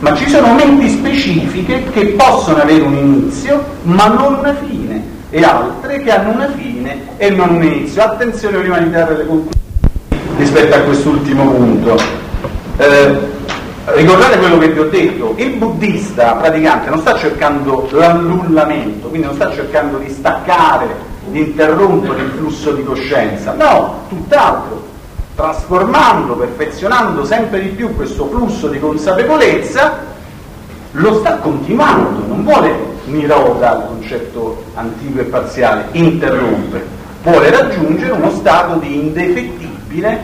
[0.00, 5.42] ma ci sono menti specifiche che possono avere un inizio ma non una fine e
[5.42, 8.02] altre che hanno una fine e non un inizio.
[8.02, 9.56] Attenzione prima di dare le conclusioni
[10.36, 11.96] rispetto a quest'ultimo punto.
[12.76, 13.18] Eh,
[13.94, 19.34] ricordate quello che vi ho detto, il buddista praticante non sta cercando l'annullamento, quindi non
[19.34, 20.86] sta cercando di staccare,
[21.26, 24.86] di interrompere il flusso di coscienza, no, tutt'altro,
[25.38, 29.98] trasformando, perfezionando sempre di più questo flusso di consapevolezza,
[30.90, 36.84] lo sta continuando, non vuole Niroda, il concetto antico e parziale, interrompere,
[37.22, 40.18] vuole raggiungere uno stato di indefettibile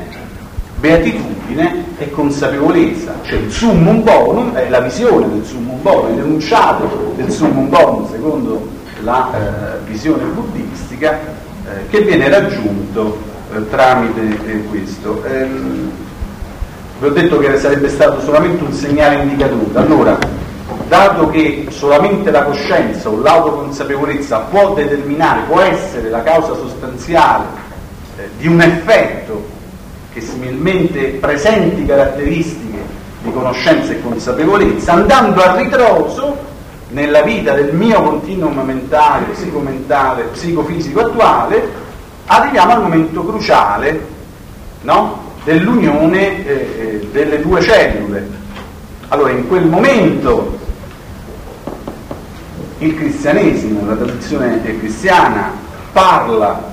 [0.80, 7.30] beatitudine e consapevolezza, cioè il summum bonum è la visione del summum bonum, l'enunciato del
[7.30, 8.68] summum bonum secondo
[9.04, 15.22] la eh, visione buddistica eh, che viene raggiunto eh, tramite eh, questo.
[15.24, 15.90] Ehm,
[17.00, 20.18] vi ho detto che sarebbe stato solamente un segnale indicatore, allora
[20.88, 27.44] dato che solamente la coscienza o l'autoconsapevolezza può determinare, può essere la causa sostanziale
[28.16, 29.44] eh, di un effetto
[30.12, 32.78] che similmente presenti caratteristiche
[33.22, 36.36] di conoscenza e consapevolezza, andando a ritroso
[36.90, 41.82] nella vita del mio continuum mentale, psicomentale, psicofisico attuale,
[42.26, 44.06] arriviamo al momento cruciale
[44.82, 45.32] no?
[45.44, 48.42] dell'unione eh, eh, delle due cellule.
[49.08, 50.58] Allora, in quel momento
[52.78, 55.52] il cristianesimo, la tradizione cristiana,
[55.92, 56.72] parla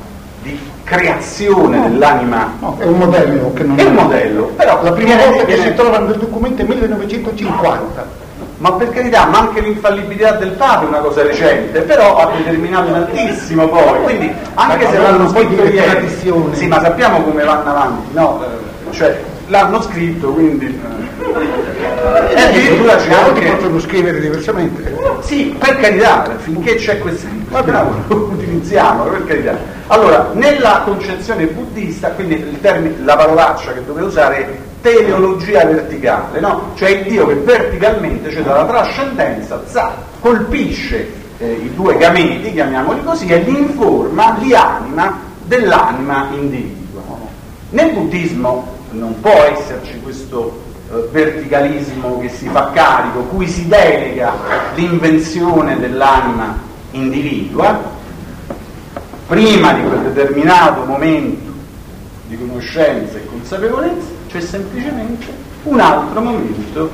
[0.91, 2.53] creazione no, dell'anima.
[2.59, 3.83] No, è un modello che non è.
[3.83, 8.20] un modello, però la prima volta che si trova nel documento è 1950.
[8.61, 12.89] Ma per carità, ma anche l'infallibilità del Papa è una cosa recente, però ha determinato
[12.89, 16.07] un altissimo poi, quindi anche se l'hanno scritto ieri,
[16.53, 18.43] sì, ma sappiamo come vanno avanti, no?
[18.91, 20.79] Cioè, l'hanno scritto, quindi...
[22.35, 23.49] E addirittura c'è anche...
[23.49, 24.95] possono scrivere diversamente.
[25.21, 27.25] Sì, per carità, finché c'è questo...
[27.49, 29.57] Bravo, lo utilizziamo, per carità.
[29.87, 36.71] Allora, nella concezione buddista, quindi termine, la parolaccia che dovevo usare è teleologia verticale, no?
[36.75, 43.03] Cioè il Dio che verticalmente, cioè dalla trascendenza, za, colpisce eh, i due gameti, chiamiamoli
[43.03, 47.01] così, e li informa, li anima dell'anima individua.
[47.69, 50.61] Nel buddismo non può esserci questo
[50.91, 54.33] eh, verticalismo che si fa carico, cui si delega
[54.75, 56.57] l'invenzione dell'anima
[56.91, 57.99] individua,
[59.27, 61.49] prima di quel determinato momento
[62.27, 65.25] di conoscenza e consapevolezza, c'è semplicemente
[65.63, 66.89] un altro momento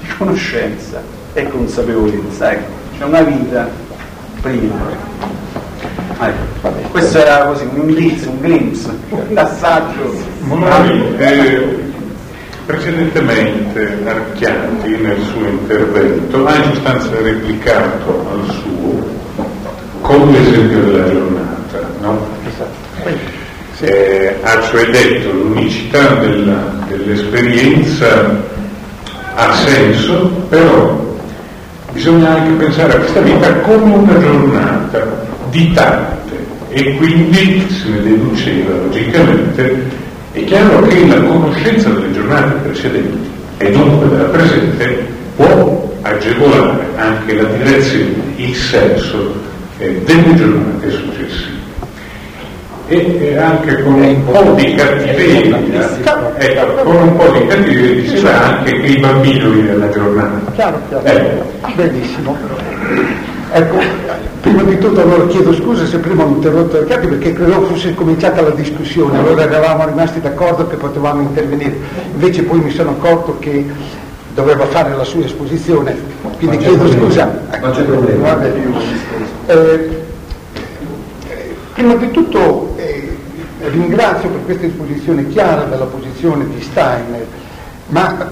[0.00, 1.00] di conoscenza
[1.32, 2.50] e consapevolezza.
[2.50, 3.68] Ecco, c'è una vita
[4.40, 4.74] prima.
[6.20, 6.88] Ecco.
[6.90, 10.12] Questo era così un indizio, un glimpse, un assaggio.
[11.18, 11.78] Eh,
[12.66, 19.18] precedentemente Archiati nel suo intervento ha in sostanza replicato al suo
[20.02, 22.39] con l'esempio della giornata no?
[23.82, 28.36] Eh, ha cioè detto l'unicità della, dell'esperienza
[29.34, 31.16] ha senso, però
[31.92, 38.02] bisogna anche pensare a questa vita come una giornata di tante e quindi se ne
[38.02, 39.88] deduceva logicamente
[40.32, 47.34] è chiaro che la conoscenza delle giornate precedenti e dunque della presente può agevolare anche
[47.34, 49.34] la direzione, il senso
[49.78, 51.19] eh, delle giornate successive
[52.90, 55.60] e anche con un po' di cattiveria,
[56.38, 60.50] ecco, con un po' di cattiveria diceva anche che i bambini della giornata.
[60.52, 61.04] Chiaro, chiaro.
[61.04, 61.42] Eh.
[61.76, 62.36] Benissimo.
[63.52, 63.78] Ecco,
[64.40, 67.94] prima di tutto allora chiedo scusa se prima ho interrotto il capi perché credevo fosse
[67.94, 71.76] cominciata la discussione, allora eravamo rimasti d'accordo che potevamo intervenire,
[72.12, 73.68] invece poi mi sono accorto che
[74.34, 75.96] doveva fare la sua esposizione,
[76.38, 77.40] quindi chiedo scusa.
[77.60, 78.42] Non c'è problema.
[79.46, 79.98] Eh,
[81.74, 82.69] prima di tutto
[83.68, 87.26] ringrazio per questa esposizione chiara della posizione di Steiner,
[87.88, 88.30] ma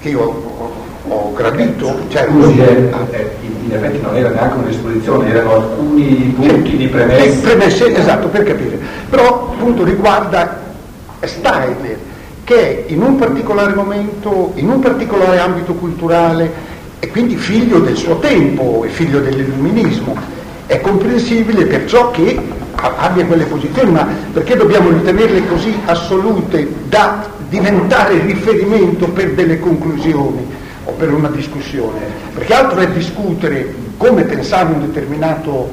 [0.00, 0.72] che io ho,
[1.08, 1.98] ho gradito.
[2.08, 3.30] Cioè, Scusi, eh, eh,
[3.64, 7.40] in effetti non era neanche un'esposizione, erano alcuni punti di premesse.
[7.40, 7.96] premesse.
[7.96, 8.78] Esatto, per capire.
[9.08, 10.60] Però appunto riguarda
[11.20, 11.98] Steiner,
[12.44, 18.18] che in un particolare momento, in un particolare ambito culturale, e quindi figlio del suo
[18.18, 20.16] tempo e figlio dell'illuminismo,
[20.66, 22.40] è comprensibile perciò che
[22.82, 30.46] abbia quelle posizioni, ma perché dobbiamo ritenerle così assolute da diventare riferimento per delle conclusioni
[30.84, 32.00] o per una discussione?
[32.34, 35.70] Perché altro è discutere come pensare un determinato...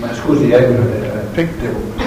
[0.00, 0.66] Ma scusi, eh,
[1.34, 1.48] sì.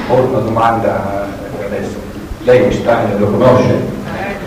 [0.08, 1.28] ho una domanda
[1.66, 1.96] adesso.
[2.44, 3.76] Lei Steiner lo conosce?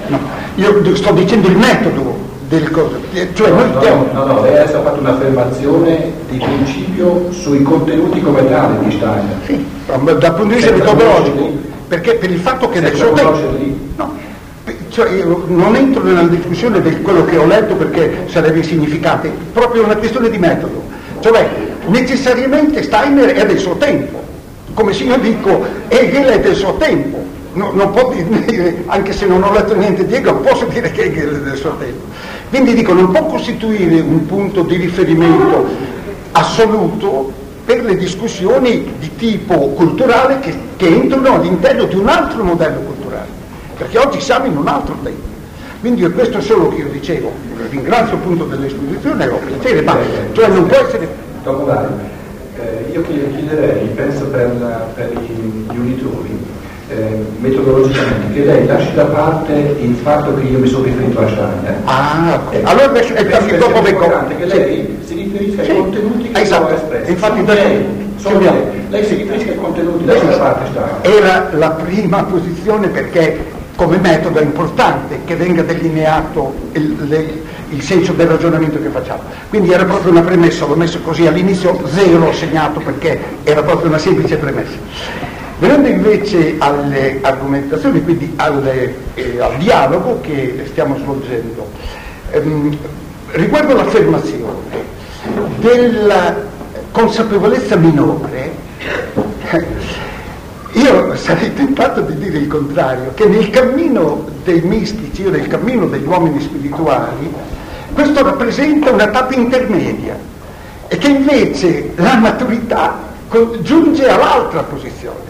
[0.09, 0.19] No,
[0.57, 2.14] io sto dicendo il metodo
[2.49, 3.01] del coso.
[3.33, 4.07] Cioè no, noi no, stiamo...
[4.13, 9.37] no, no, lei adesso ha fatto un'affermazione di principio sui contenuti come tali di Steiner.
[9.47, 11.51] Sì, dal punto di vista metodologico,
[11.89, 13.39] perché per il fatto che nel suo tempo...
[13.97, 14.23] No,
[14.89, 19.85] cioè io non entro nella discussione di quello che ho letto perché sarebbe insignificante, proprio
[19.85, 20.83] una questione di metodo.
[21.21, 21.49] Cioè,
[21.87, 24.23] necessariamente Steiner è del suo tempo,
[24.75, 27.23] come se io dico Hegel è del suo tempo.
[27.55, 31.05] No, non può dire, anche se non ho letto niente di Hegel, posso dire che
[31.05, 32.07] Hegel è del suo tempo.
[32.51, 35.67] Quindi dico, non può costituire un punto di riferimento
[36.33, 37.33] assoluto
[37.65, 43.29] per le discussioni di tipo culturale che, che entrano all'interno di un altro modello culturale,
[43.77, 45.33] perché oggi siamo in un altro tempo.
[45.81, 47.33] Quindi è questo solo che io dicevo,
[47.71, 49.97] ringrazio appunto dell'esposizione, ho piacere, ma
[50.33, 51.23] cioè non può essere...
[51.43, 51.71] Dopo
[52.57, 54.49] eh, io chiederei, penso per,
[54.95, 56.39] per gli unitori,
[56.89, 61.27] eh, metodologicamente, che lei lasci da parte il fatto che io mi sono riferito a
[61.29, 61.77] Steiner.
[61.85, 62.55] Ah, ok.
[62.55, 63.89] Eh, allora adesso è sia vengo.
[63.89, 66.65] importante che lei si riferisca ai Sì, contenuti che esatto.
[66.67, 67.11] sono espressi.
[67.11, 67.87] Infatti adesso- lei,
[68.17, 68.53] sono lei.
[68.91, 71.23] Lei si riferisca ai contenuti, lasci da parte Steiner.
[71.23, 77.83] Era la prima posizione perché come metodo è importante che venga delineato il, le- il
[77.83, 79.23] senso del ragionamento che facciamo.
[79.49, 83.99] Quindi era proprio una premessa, l'ho messo così all'inizio, zero segnato perché era proprio una
[83.99, 84.77] semplice premessa.
[85.65, 91.71] Venendo invece alle argomentazioni, quindi alle- eh, al dialogo che stiamo svolgendo,
[92.33, 92.77] ehm,
[93.31, 94.83] riguardo l'affermazione
[95.61, 96.35] della
[96.91, 98.53] consapevolezza minore,
[100.73, 105.87] io sarei tentato di dire il contrario, che nel cammino dei mistici o nel cammino
[105.87, 107.33] degli uomini spirituali,
[107.95, 110.15] questo rappresenta una tappa intermedia
[110.89, 112.99] e che invece la maturità
[113.63, 115.24] giunge all'altra posizione,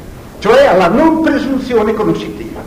[0.45, 2.61] cioè alla non presunzione conoscitiva.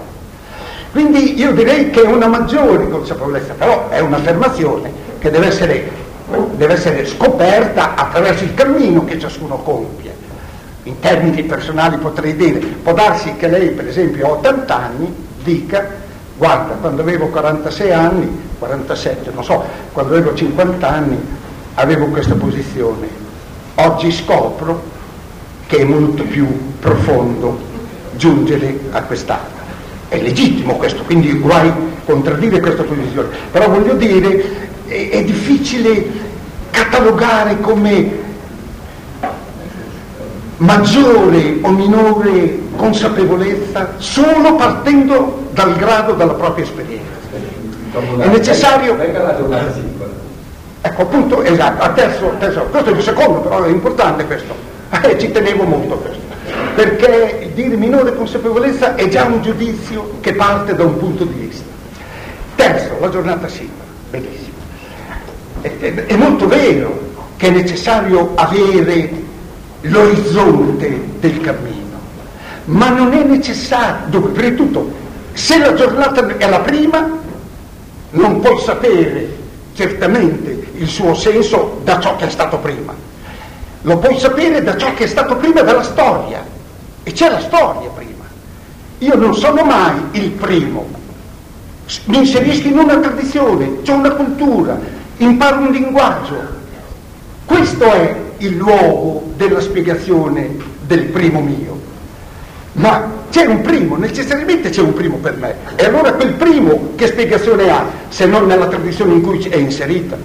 [0.91, 5.87] Quindi io direi che una maggiore consapevolezza, però è un'affermazione che deve essere,
[6.55, 10.11] deve essere scoperta attraverso il cammino che ciascuno compie.
[10.85, 15.87] In termini personali potrei dire, può darsi che lei per esempio a 80 anni dica,
[16.35, 19.63] guarda, quando avevo 46 anni, 47, non so,
[19.93, 21.19] quando avevo 50 anni
[21.75, 23.07] avevo questa posizione,
[23.75, 24.81] oggi scopro
[25.67, 26.47] che è molto più
[26.79, 27.66] profondo
[28.17, 29.65] giungere a quest'altra.
[30.09, 31.71] È legittimo questo, quindi guai
[32.05, 34.43] contraddire questa posizione, però voglio dire,
[34.87, 36.05] è, è difficile
[36.71, 38.25] catalogare come
[40.57, 47.05] maggiore o minore consapevolezza solo partendo dal grado della propria esperienza.
[48.23, 48.95] È necessario-.
[50.81, 54.53] Ecco appunto, esatto, terzo, terzo, questo è il secondo, però è importante questo,
[54.89, 56.21] Eh, ci tenevo molto a questo,
[56.75, 61.65] perché dire minore consapevolezza è già un giudizio che parte da un punto di vista.
[62.55, 64.55] Terzo, la giornata singola, benissimo.
[65.61, 67.05] È, è- è molto vero
[67.37, 69.11] che è necessario avere
[69.81, 71.97] l'orizzonte del cammino,
[72.65, 74.91] ma non è necessario, dunque, prima di tutto,
[75.33, 77.09] se la giornata è la prima,
[78.11, 79.35] non puoi sapere
[79.73, 82.93] certamente il suo senso da ciò che è stato prima,
[83.81, 86.43] lo puoi sapere da ciò che è stato prima dalla storia,
[87.07, 88.25] e c'è la storia prima.
[88.97, 90.85] Io non sono mai il primo,
[92.05, 94.77] mi inserisco in una tradizione, c'è una cultura,
[95.15, 96.35] imparo un linguaggio.
[97.45, 101.79] Questo è il luogo della spiegazione del primo mio.
[102.73, 105.55] Ma c'è un primo, necessariamente c'è un primo per me.
[105.77, 110.17] E allora quel primo che spiegazione ha, se non nella tradizione in cui è inserita?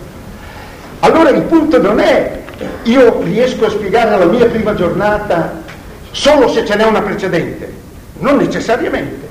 [0.98, 2.40] Allora il punto non è
[2.84, 5.61] io riesco a spiegare la mia prima giornata
[6.12, 7.72] solo se ce n'è una precedente,
[8.18, 9.30] non necessariamente.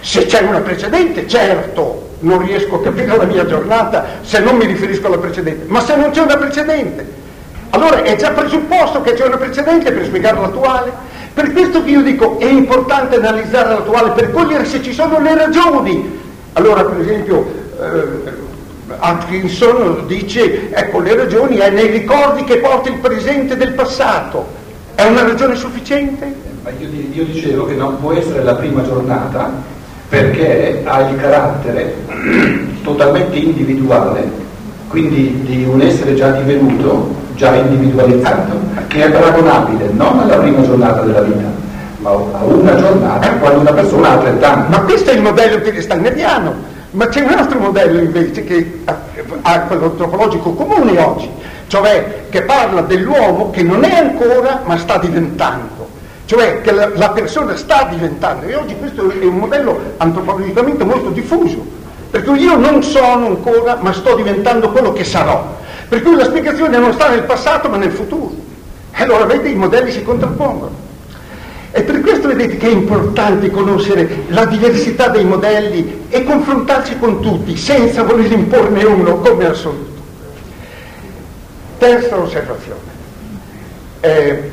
[0.00, 4.64] Se c'è una precedente, certo, non riesco a capire la mia giornata se non mi
[4.64, 7.24] riferisco alla precedente, ma se non c'è una precedente,
[7.70, 10.92] allora è già presupposto che c'è una precedente per spiegare l'attuale.
[11.34, 15.34] Per questo che io dico è importante analizzare l'attuale per cogliere se ci sono le
[15.34, 16.18] ragioni.
[16.54, 18.32] Allora, per esempio, eh,
[18.98, 24.46] Atkinson dice, ecco, le ragioni è nei ricordi che porta il presente del passato.
[24.96, 26.34] È una ragione sufficiente?
[26.62, 29.52] Ma io, io dicevo che non può essere la prima giornata
[30.08, 31.94] perché ha il carattere
[32.82, 34.26] totalmente individuale,
[34.88, 41.02] quindi di un essere già divenuto, già individualizzato, che è paragonabile non alla prima giornata
[41.02, 41.52] della vita,
[41.98, 44.64] ma a una giornata quando una persona ha 30 anni.
[44.70, 46.54] Ma questo è il modello steineriano,
[46.92, 48.80] ma c'è un altro modello invece che
[49.42, 51.28] ha quello antropologico comune oggi,
[51.68, 55.88] cioè che parla dell'uomo che non è ancora ma sta diventando,
[56.26, 61.10] cioè che la, la persona sta diventando e oggi questo è un modello antropologicamente molto
[61.10, 61.84] diffuso.
[62.10, 65.56] Per cui io non sono ancora, ma sto diventando quello che sarò.
[65.88, 68.32] Per cui la spiegazione non sta nel passato ma nel futuro.
[68.92, 70.84] E allora vedete i modelli si contrappongono.
[71.72, 77.20] E per questo vedete che è importante conoscere la diversità dei modelli e confrontarsi con
[77.20, 79.95] tutti senza voler imporne uno come assoluto.
[81.78, 82.94] Terza osservazione.
[84.00, 84.50] Eh,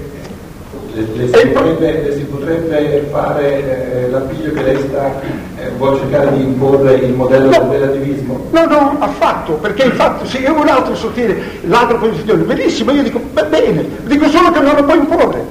[0.94, 5.22] le, le, si potrebbe, le, si potrebbe, fare eh, l'appiglio che lei sta,
[5.58, 8.48] eh, vuole cercare di imporre il modello no, del relativismo?
[8.52, 13.22] No, no, affatto, perché infatti se io un altro sostiene l'altra posizione, benissimo, io dico,
[13.32, 15.46] va bene, dico solo che non lo può imporre.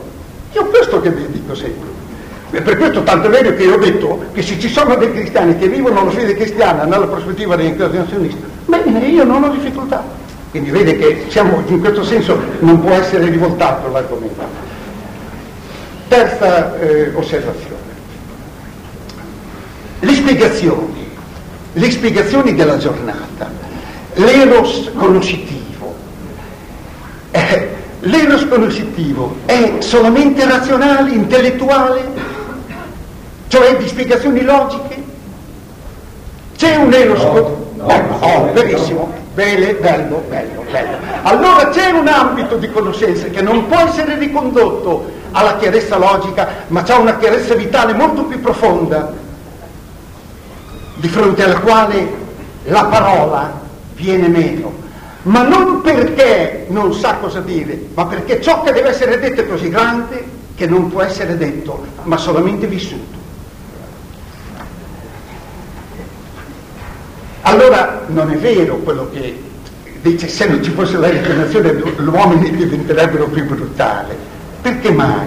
[0.53, 1.91] Io questo che vi dico sempre.
[2.51, 5.11] E per questo tanto è vero che io ho detto che se ci sono dei
[5.11, 10.21] cristiani che vivono la fede cristiana nella prospettiva dell'inclinazionista, bene, io non ho difficoltà.
[10.53, 14.45] Quindi vede che siamo, in questo senso non può essere rivoltato l'argomento.
[16.09, 17.81] Terza eh, osservazione.
[20.01, 21.11] Le spiegazioni,
[21.73, 23.51] le spiegazioni della giornata,
[24.13, 25.95] l'eros conoscitivo.
[27.31, 27.69] Eh,
[28.01, 32.05] l'eros conoscitivo è solamente razionale, intellettuale,
[33.49, 35.03] cioè di spiegazioni logiche?
[36.59, 37.23] C'è un eros...
[37.23, 40.97] No, ecco, oh, benissimo, bene, bello, bello, bello.
[41.23, 46.49] Allora c'è un ambito di conoscenza che non può essere ricondotto ha la chiarezza logica,
[46.69, 49.13] ma ha una chiarezza vitale molto più profonda,
[50.97, 52.21] di fronte alla quale
[52.65, 53.61] la parola
[53.95, 54.81] viene meno.
[55.23, 59.49] Ma non perché non sa cosa dire, ma perché ciò che deve essere detto è
[59.49, 63.22] così grande che non può essere detto, ma solamente vissuto.
[67.53, 69.39] Allora non è vero quello che
[70.01, 74.15] dice se non ci fosse la reincarnazione gli uomini diventerebbero più brutali
[74.63, 75.27] perché mai?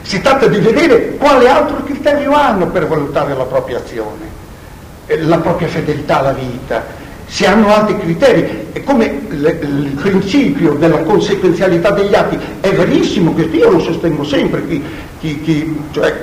[0.00, 4.24] Si tratta di vedere quale altro criterio hanno per valutare la propria azione,
[5.06, 6.86] eh, la propria fedeltà alla vita,
[7.26, 8.68] se hanno altri criteri.
[8.72, 14.66] E come il principio della conseguenzialità degli atti è verissimo, questo io lo sostengo sempre,
[14.66, 14.82] chi,
[15.20, 16.14] chi, chi, cioè,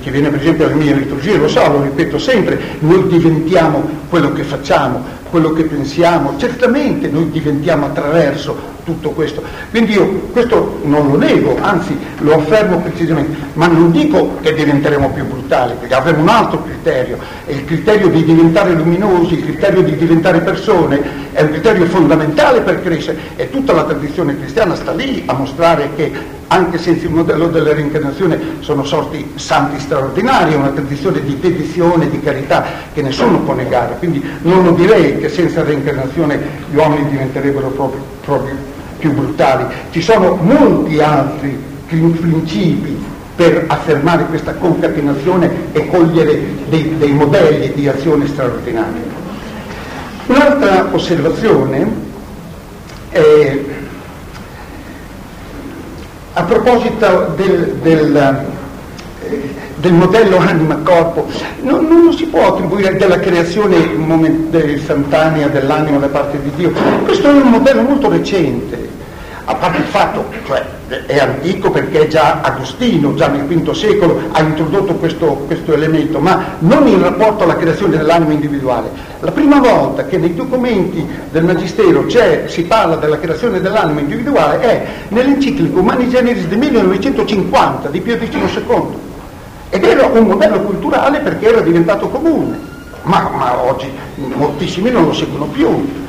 [0.00, 4.32] chi viene per esempio alle mie liturgie lo sa, lo ripeto sempre, noi diventiamo quello
[4.32, 9.42] che facciamo, quello che pensiamo, certamente noi diventiamo attraverso tutto questo.
[9.70, 15.10] Quindi io questo non lo nego, anzi lo affermo precisamente, ma non dico che diventeremo
[15.10, 19.82] più brutali, perché avremo un altro criterio, è il criterio di diventare luminosi, il criterio
[19.82, 24.92] di diventare persone, è un criterio fondamentale per crescere e tutta la tradizione cristiana sta
[24.92, 30.56] lì a mostrare che anche senza il modello della reincarnazione sono sorti santi straordinari, è
[30.56, 32.64] una tradizione di dedizione, di carità
[32.94, 36.40] che nessuno può negare, quindi non lo direi che senza reincarnazione
[36.70, 39.64] gli uomini diventerebbero proprio, proprio più brutali.
[39.90, 47.86] Ci sono molti altri principi per affermare questa concatenazione e cogliere dei, dei modelli di
[47.86, 49.24] azione straordinaria.
[50.26, 52.04] Un'altra osservazione
[53.10, 53.58] è
[56.38, 58.44] a proposito del, del,
[59.76, 61.26] del modello anima-corpo,
[61.62, 63.76] non, non, si può attribuire della creazione
[64.66, 66.72] istantanea dell'anima da parte di Dio,
[67.04, 68.85] questo è un modello molto recente,
[69.48, 70.64] a parte il fatto, cioè
[71.06, 76.56] è antico perché già Agostino, già nel V secolo, ha introdotto questo, questo, elemento, ma
[76.58, 78.90] non in rapporto alla creazione dell'anima individuale.
[79.20, 84.86] La prima volta che nei documenti del Magistero si parla della creazione dell'anima individuale è
[85.08, 89.04] nell'enciclico Humani Generis del 1950 di Pio XII
[89.70, 92.58] ed era un modello culturale perché era diventato comune,
[93.02, 96.04] ma, ma oggi moltissimi non lo seguono più.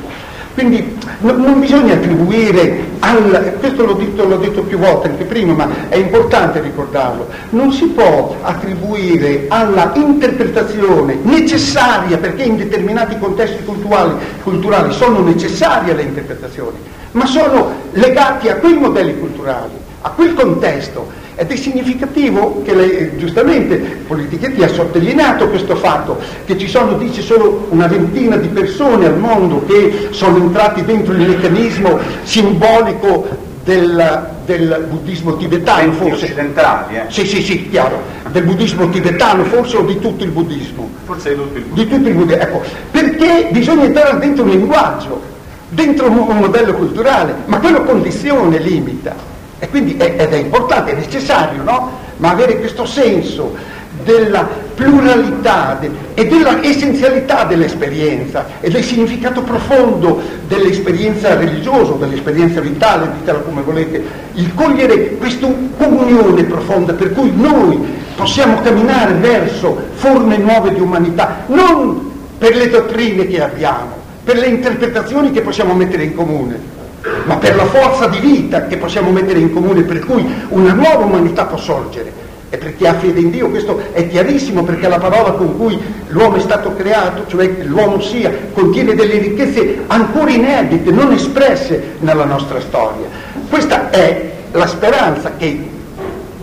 [0.58, 5.54] Quindi no, non bisogna attribuire al, questo l'ho detto, l'ho detto più volte anche prima,
[5.54, 13.64] ma è importante ricordarlo, non si può attribuire alla interpretazione necessaria, perché in determinati contesti
[13.66, 16.78] culturali, culturali sono necessarie le interpretazioni,
[17.12, 21.08] ma sono legati a quei modelli culturali, a quel contesto
[21.40, 23.78] ed è significativo che lei, giustamente
[24.08, 29.20] Politichetti ha sottolineato questo fatto, che ci sono, dice, solo una ventina di persone al
[29.20, 33.28] mondo che sono entrati dentro il meccanismo simbolico
[33.64, 36.26] del, del buddismo tibetano, forse.
[36.26, 37.04] occidentali, eh?
[37.10, 38.02] Sì, sì, sì, chiaro.
[38.32, 40.90] Del buddismo tibetano, forse, o di tutto il buddismo.
[41.06, 41.84] Forse di tutto il buddismo.
[41.84, 42.62] Di tutto il buddismo, ecco.
[42.90, 45.22] Perché bisogna entrare dentro un linguaggio,
[45.70, 49.36] dentro un modello culturale, ma quello condizione, limita.
[49.60, 51.92] E quindi è, ed è importante, è necessario, no?
[52.18, 53.56] Ma avere questo senso
[54.04, 63.10] della pluralità de, e della essenzialità dell'esperienza e del significato profondo dell'esperienza religiosa, dell'esperienza vitale,
[63.18, 65.48] ditela come volete, il cogliere questa
[65.78, 72.70] comunione profonda per cui noi possiamo camminare verso forme nuove di umanità, non per le
[72.70, 76.76] dottrine che abbiamo, per le interpretazioni che possiamo mettere in comune,
[77.26, 81.06] ma per la forza di vita che possiamo mettere in comune, per cui una nuova
[81.06, 82.26] umanità può sorgere.
[82.50, 85.78] E per chi ha fede in Dio questo è chiarissimo perché la parola con cui
[86.08, 92.24] l'uomo è stato creato, cioè l'uomo sia, contiene delle ricchezze ancora inedite, non espresse nella
[92.24, 93.08] nostra storia.
[93.50, 95.60] Questa è la speranza che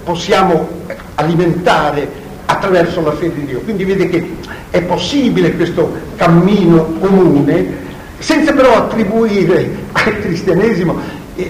[0.05, 0.69] possiamo
[1.15, 2.07] alimentare
[2.45, 3.61] attraverso la fede in Dio.
[3.61, 4.37] Quindi vede che
[4.69, 7.83] è possibile questo cammino comune
[8.25, 10.99] senza però attribuire al cristianesimo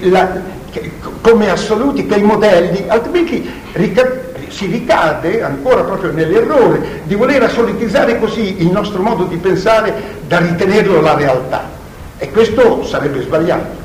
[0.02, 0.28] la,
[0.72, 0.90] che,
[1.20, 8.56] come assoluti quei modelli, altrimenti rica- si ricade ancora proprio nell'errore di voler assolutizzare così
[8.58, 9.94] il nostro modo di pensare
[10.26, 11.70] da ritenerlo la realtà.
[12.18, 13.82] E questo sarebbe sbagliato.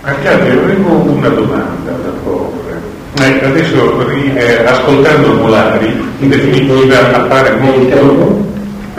[0.00, 2.80] Arcadio, avevo una domanda da porre.
[3.20, 8.48] Eh, adesso, eh, ascoltando Molari, in definitiva appare molto,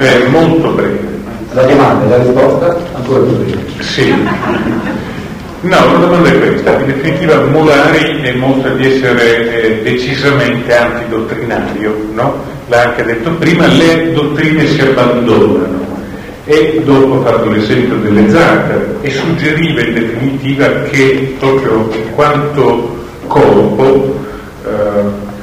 [0.02, 1.20] eh, molto breve.
[1.54, 3.64] La domanda e la risposta ancora più breve.
[3.80, 4.14] Sì.
[5.62, 6.80] No, la domanda è questa.
[6.80, 12.44] In definitiva Molari mostra di essere eh, decisamente antidottrinario, no?
[12.68, 15.90] L'ha anche detto prima, le dottrine si abbandonano
[16.46, 22.98] e dopo ha fatto l'esempio delle zacche e suggeriva in definitiva che proprio in quanto
[23.28, 24.20] corpo
[24.66, 24.70] eh,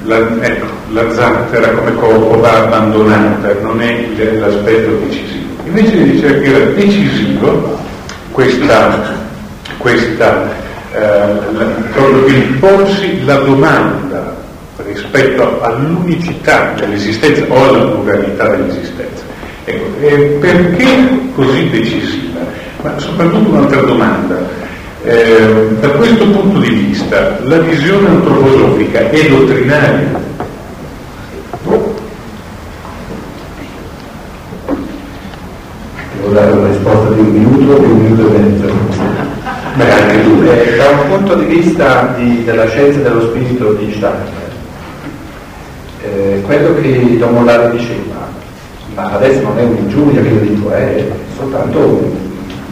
[0.04, 4.06] la, ecco, la zattera come corpo va abbandonata, non è
[4.38, 5.46] l'aspetto decisivo.
[5.64, 7.78] Invece dice che era decisivo
[8.32, 9.14] questa,
[9.76, 10.50] questa
[10.92, 14.36] eh, il porsi la domanda
[14.86, 19.22] rispetto all'unicità dell'esistenza o alla pluralità dell'esistenza.
[19.64, 20.86] Ecco, eh, perché
[21.34, 22.40] così decisiva?
[22.82, 24.66] Ma soprattutto un'altra domanda.
[25.04, 30.26] Eh, da questo punto di vista la visione antroposofica è dottrinaria?
[36.16, 38.72] Devo dare una risposta di un minuto di un minuto e mezzo?
[39.74, 40.42] Beh, anche tu.
[40.42, 44.26] Eh, da un punto di vista di, della scienza dello spirito di Steiner,
[46.02, 48.18] eh, quello che Don Mollari diceva
[48.98, 52.10] ma adesso non è un'ingiuria che io dico, è soltanto un,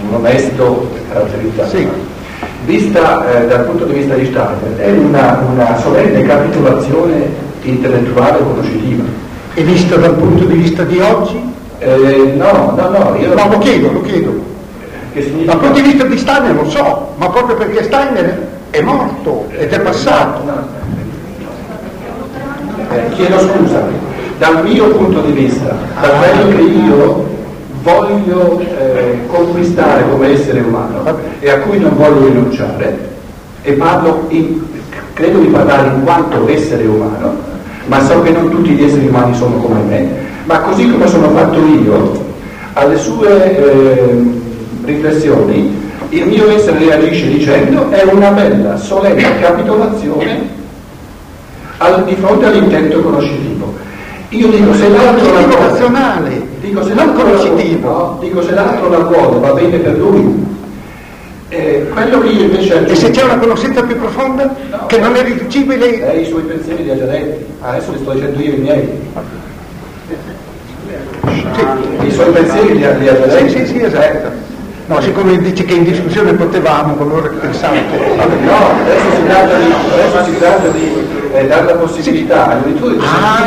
[0.09, 1.77] un onesto caratterizzato.
[1.77, 1.89] Sì.
[2.65, 7.29] Vista eh, dal punto di vista di Steiner, è una, una solenne capitolazione
[7.63, 9.05] intellettuale conoscitiva.
[9.55, 11.55] E vista dal punto di vista di oggi?
[11.79, 13.35] Eh, no, no, no, io...
[13.35, 14.55] No, lo chiedo, lo chiedo.
[15.45, 19.73] Dal punto di vista di Steiner lo so, ma proprio perché Steiner è morto ed
[19.73, 20.45] è passato.
[20.45, 20.85] No, no.
[22.95, 23.83] Eh, chiedo scusa
[24.39, 27.27] dal mio punto di vista, da quello che io
[27.83, 33.15] voglio eh, conquistare come essere umano e a cui non voglio rinunciare,
[33.63, 34.61] e parlo in,
[35.15, 37.35] credo di parlare in quanto essere umano,
[37.87, 40.09] ma so che non tutti gli esseri umani sono come me,
[40.47, 42.25] ma così come sono fatto io,
[42.75, 44.23] alle sue eh,
[44.85, 50.49] riflessioni, il mio essere reagisce dicendo è una bella, solenne capitolazione
[51.79, 53.75] al, di fronte all'intento conoscitivo.
[54.31, 58.19] Io dico se l'altro la vuole, dico se l'altro conoscitivo, no?
[58.21, 60.45] dico se l'altro la vuole, va bene per lui.
[61.49, 65.15] Eh, quello io invece aggiungo, E se c'è una conoscenza più profonda no, che non
[65.15, 66.13] è riducibile.
[66.13, 68.89] Eh, I suoi pensieri li ha già detti, adesso li sto dicendo io i miei.
[71.33, 72.07] Sì.
[72.07, 72.97] I suoi pensieri li ha.
[73.31, 74.31] Sì, sì, sì, esatto.
[74.87, 77.37] No, siccome dice che in discussione potevamo, come ora che.
[77.37, 77.51] No,
[78.83, 80.93] adesso si tratta di, adesso si tratta di
[81.33, 83.43] eh, dare la possibilità agli auditori di ah,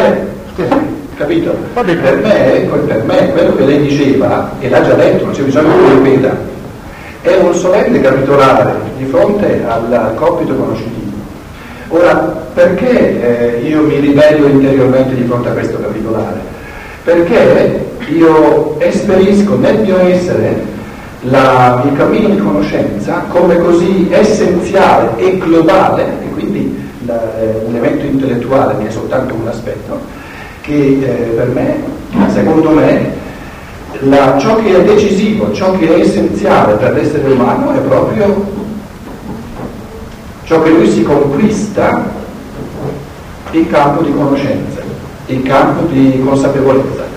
[0.55, 1.53] sentire Capito?
[1.73, 5.73] Per me, per me, quello che lei diceva, e l'ha già detto, non c'è bisogno
[5.73, 6.37] che lo ripeta,
[7.21, 11.17] è un solenne capitolare di fronte al, al compito conoscitivo.
[11.89, 12.13] Ora,
[12.53, 16.39] perché eh, io mi ribello interiormente di fronte a questo capitolare?
[17.03, 20.77] Perché io esperisco nel mio essere
[21.21, 28.05] la, il cammino di conoscenza come così essenziale e globale, e quindi eh, un evento
[28.05, 29.99] intellettuale che è soltanto un aspetto,
[30.61, 31.77] che eh, per me,
[32.31, 33.27] secondo me,
[34.01, 38.57] la, ciò che è decisivo, ciò che è essenziale per l'essere umano è proprio
[40.43, 42.11] ciò che lui si conquista
[43.51, 44.78] in campo di conoscenza,
[45.33, 47.07] in campo di consapevolezza.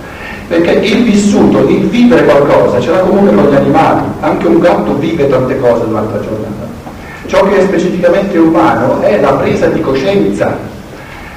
[0.48, 4.94] Perché il vissuto, il vivere qualcosa, ce l'ha comunque con gli animali, anche un gatto
[4.98, 6.70] vive tante cose durante la giornata.
[7.26, 10.70] Ciò che è specificamente umano è la presa di coscienza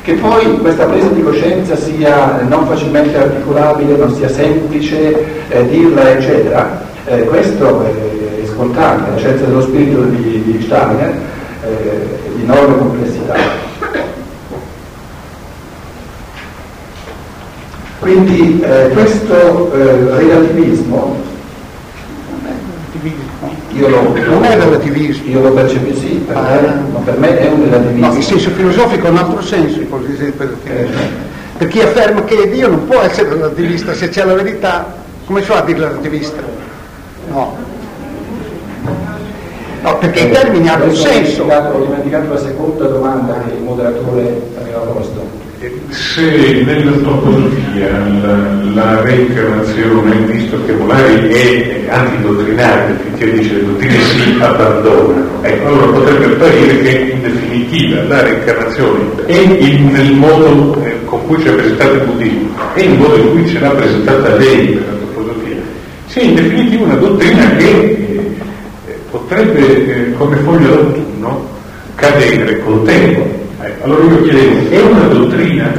[0.05, 6.11] che poi questa presa di coscienza sia non facilmente articolabile, non sia semplice eh, dirla,
[6.11, 11.11] eccetera, eh, questo è, è scontato, la scienza dello spirito di, di Steiner
[11.63, 13.64] eh, di enorme complessità.
[18.05, 21.15] Quindi eh, questo eh, relativismo
[23.71, 25.27] io lo, non è relativismo.
[25.27, 28.07] Io lo percepisco, per, ah, per me è un relativismo.
[28.07, 30.43] No, in senso filosofico ha un altro senso il relativismo.
[30.65, 30.87] Eh.
[31.57, 34.93] Per chi afferma che Dio non può essere relativista, se c'è la verità,
[35.25, 36.43] come fa a dire relativista?
[37.31, 37.57] No.
[39.81, 41.45] No, perché i termini hanno un senso.
[41.45, 45.34] Ho dimenticato la seconda domanda che il moderatore aveva posto
[45.89, 47.89] se nella topologia
[48.21, 55.67] la, la reincarnazione, visto che Volari è antidottrinale, finché dice le dottrine si abbandonano, ecco,
[55.67, 61.39] allora potrebbe apparire che in definitiva la reincarnazione è il, nel modo eh, con cui
[61.41, 64.83] ci ha presentato il buddismo e il modo in cui ce l'ha presentata lei per
[64.87, 65.55] la topologia,
[66.07, 71.53] sia in definitiva una dottrina che eh, potrebbe, eh, come foglio d'autunno,
[71.95, 73.34] cadere col tempo
[73.85, 75.71] allora io chiedevo, è una dottrina?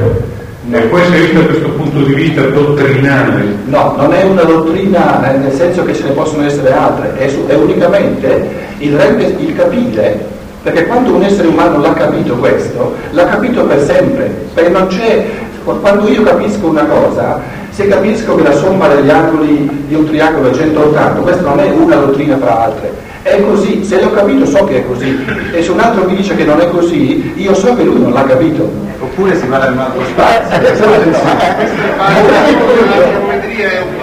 [0.63, 0.79] No.
[0.89, 3.43] Può essere vista da questo punto di vista dottrinale?
[3.65, 7.55] No, non è una dottrina nel senso che ce ne possono essere altre, è, è
[7.55, 10.25] unicamente il, il capire,
[10.63, 15.25] perché quando un essere umano l'ha capito questo, l'ha capito per sempre, perché non c'è,
[15.63, 20.49] quando io capisco una cosa, se capisco che la somma degli angoli di un triangolo
[20.49, 22.91] è 180, questa non è una dottrina fra altre,
[23.27, 26.35] è così, se l'ho capito so che è così e se un altro mi dice
[26.35, 28.85] che non è così, io so che lui non l'ha capito.
[28.99, 30.57] Oppure si parla di un altro spazio.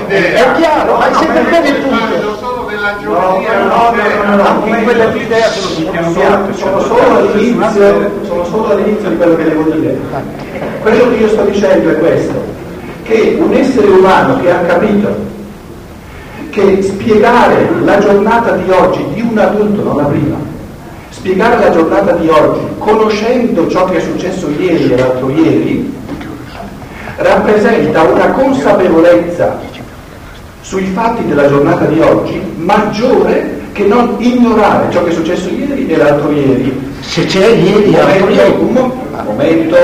[0.09, 2.43] È chiaro, ma siete bene il punto.
[3.05, 3.93] No, no,
[4.25, 5.49] no, no, anche in quella idea
[6.53, 9.99] sono solo all'inizio, sono solo all'inizio di quello che devo dire.
[10.81, 12.33] Quello che io sto dicendo è questo,
[13.03, 15.17] che un essere umano che ha capito
[16.55, 20.37] che spiegare la giornata di oggi di un adulto, non la prima,
[21.11, 25.93] spiegare la giornata di oggi conoscendo ciò che è successo ieri e l'altro ieri,
[27.17, 29.59] rappresenta una consapevolezza
[30.61, 35.89] sui fatti della giornata di oggi maggiore che non ignorare ciò che è successo ieri
[35.89, 36.93] e l'altro ieri.
[37.01, 38.55] Se c'è ieri e l'altro ieri.
[38.61, 38.93] Un
[39.27, 39.77] momento,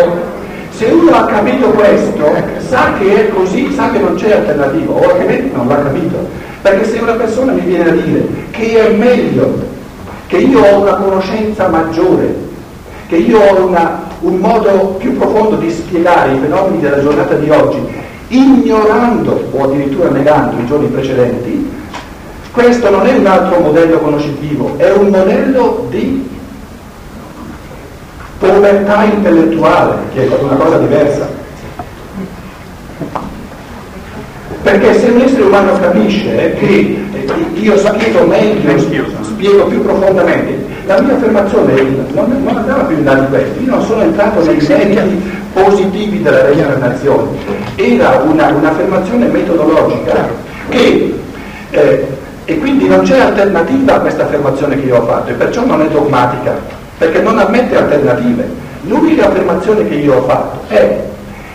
[0.71, 2.33] se uno ha capito questo,
[2.69, 6.49] sa che è così, sa che non c'è alternativa, o altrimenti non l'ha capito.
[6.63, 9.69] Perché se una persona mi viene a dire che è meglio,
[10.27, 12.35] che io ho una conoscenza maggiore,
[13.09, 17.51] che io ho una, un modo più profondo di spiegare i fenomeni della giornata di
[17.51, 17.79] oggi,
[18.29, 21.71] ignorando o addirittura negando i giorni precedenti,
[22.53, 26.29] questo non è un altro modello conoscitivo, è un modello di
[28.39, 31.40] povertà intellettuale, che è una cosa diversa.
[34.63, 36.99] Perché se un essere umano capisce che
[37.55, 38.79] io spiego meglio,
[39.23, 41.81] spiego più profondamente, la mia affermazione
[42.13, 46.23] non, non andava più in là di questo, io non sono entrato nei meriti positivi
[46.23, 47.29] della reincarnazione,
[47.77, 50.29] era una, un'affermazione metodologica
[50.69, 51.15] che,
[51.71, 52.07] eh,
[52.45, 55.81] e quindi non c'è alternativa a questa affermazione che io ho fatto e perciò non
[55.81, 56.59] è dogmatica,
[56.99, 58.69] perché non ammette alternative.
[58.83, 61.10] L'unica affermazione che io ho fatto è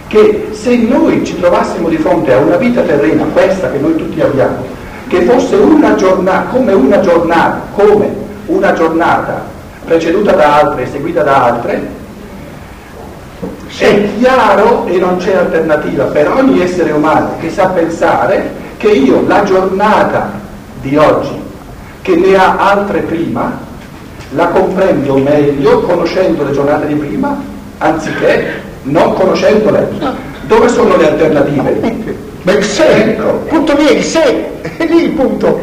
[0.08, 4.22] che se noi ci trovassimo di fronte a una vita terrena, questa che noi tutti
[4.22, 4.63] abbiamo,
[5.08, 8.13] che fosse una giornata, come una giornata, come
[8.48, 9.44] una giornata
[9.84, 12.04] preceduta da altre e seguita da altre,
[13.78, 19.26] è chiaro e non c'è alternativa per ogni essere umano che sa pensare che io
[19.28, 20.32] la giornata
[20.82, 21.41] di oggi,
[22.02, 23.58] che ne ha altre prima,
[24.32, 27.38] la comprendo meglio conoscendo le giornate di prima,
[27.80, 29.89] anziché non conoscendole.
[30.41, 32.17] Dove sono le alternative?
[32.43, 33.41] Ma il se, ecco.
[33.48, 35.60] punto lì è il se, è lì il punto.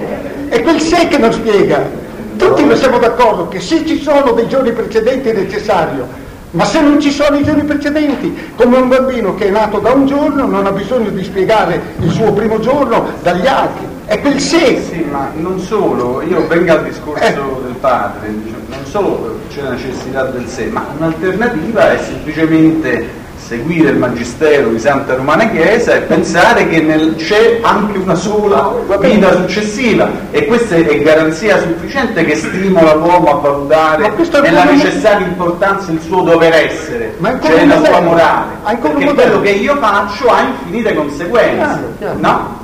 [0.48, 2.00] È quel se che non spiega.
[2.36, 6.08] Tutti ne siamo d'accordo che se ci sono dei giorni precedenti è necessario,
[6.52, 9.92] ma se non ci sono i giorni precedenti, come un bambino che è nato da
[9.92, 13.91] un giorno non ha bisogno di spiegare il suo primo giorno dagli altri.
[14.04, 14.82] È quel se.
[14.82, 17.62] Sì, ma non solo, io vengo al discorso eh.
[17.64, 23.20] del padre, non solo c'è la necessità del sé, ma un'alternativa è semplicemente
[23.52, 28.72] seguire il magistero di Santa Romana Chiesa e pensare che nel, c'è anche una sola
[28.98, 34.12] vita successiva e questa è garanzia sufficiente che stimola l'uomo a valutare
[34.42, 39.76] nella necessaria importanza il suo dover essere, cioè la sua morale, perché quello che io
[39.76, 42.60] faccio ha infinite conseguenze, no?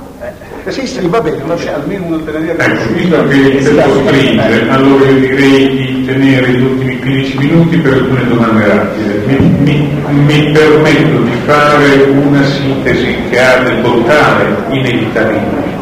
[0.69, 2.63] Eh, sì, sì, va bene, non c'è almeno un'alternativa.
[2.63, 7.77] Ecco, visto che il tempo stringe, allora io direi di tenere gli ultimi 15 minuti
[7.77, 9.21] per alcune domande rapide.
[9.25, 9.89] Mi, mi,
[10.27, 15.77] mi permetto di fare una sintesi che ha del portare inevitabilmente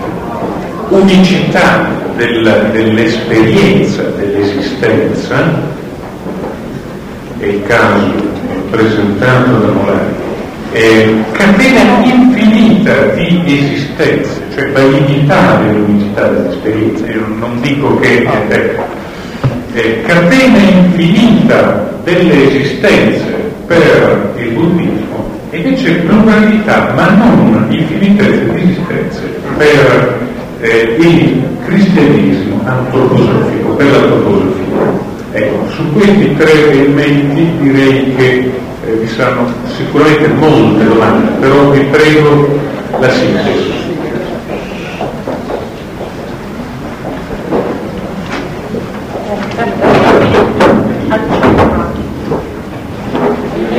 [0.88, 5.54] unicità del, dell'esperienza dell'esistenza,
[7.40, 8.14] è il caso
[8.70, 10.14] presentato da Molari,
[10.72, 18.76] eh, catena infinita di esistenze, cioè va limitare l'unità dell'esperienza, io non dico che è
[19.74, 28.62] eh, catena infinita delle esistenze per il buddismo e invece pluralità, ma non infinitezza di
[28.64, 29.22] esistenze
[29.58, 30.18] per
[30.62, 34.66] eh, il cristianesimo antroposofico, per l'antroposofia.
[35.34, 38.52] Ecco, su questi tre elementi direi che
[38.88, 42.60] eh, vi saranno sicuramente molte domande, però vi prego
[43.00, 43.86] la sintesi.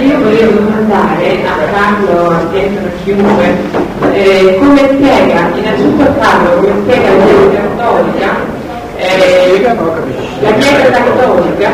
[0.00, 3.56] Io volevo domandare a Carlo, a Pietro, a chiunque,
[4.12, 8.30] eh, come spiega, innanzitutto a Carlo, come spiega la Chiesa Cattolica,
[8.96, 9.60] eh,
[10.40, 11.70] la Chiesa Cattolica,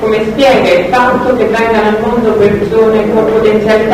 [0.00, 3.24] come spiega il fatto che vengano al mondo persone con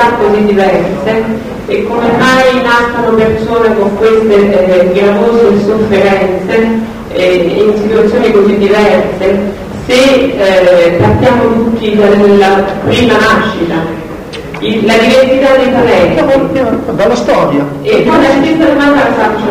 [0.03, 1.25] potenzialità così diverse
[1.67, 6.69] e come mai nascono persone con queste eh, gravose sofferenze
[7.13, 13.75] eh, in situazioni così diverse se eh, partiamo tutti dalla prima nascita,
[14.61, 16.71] la diversità dei talenti.
[16.95, 17.67] Dalla storia.
[17.83, 19.51] E poi la stessa domanda la faccio.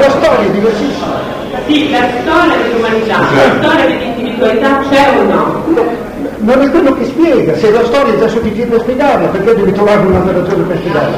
[0.00, 1.28] La storia è diversissima.
[1.66, 5.99] Sì, la storia dell'umanità, la storia dell'individualità c'è o no?
[6.42, 9.72] Non è quello che spiega, se la storia è già sufficiente a spiegarla, perché devi
[9.72, 11.16] trovare una narrazione per spiegarla?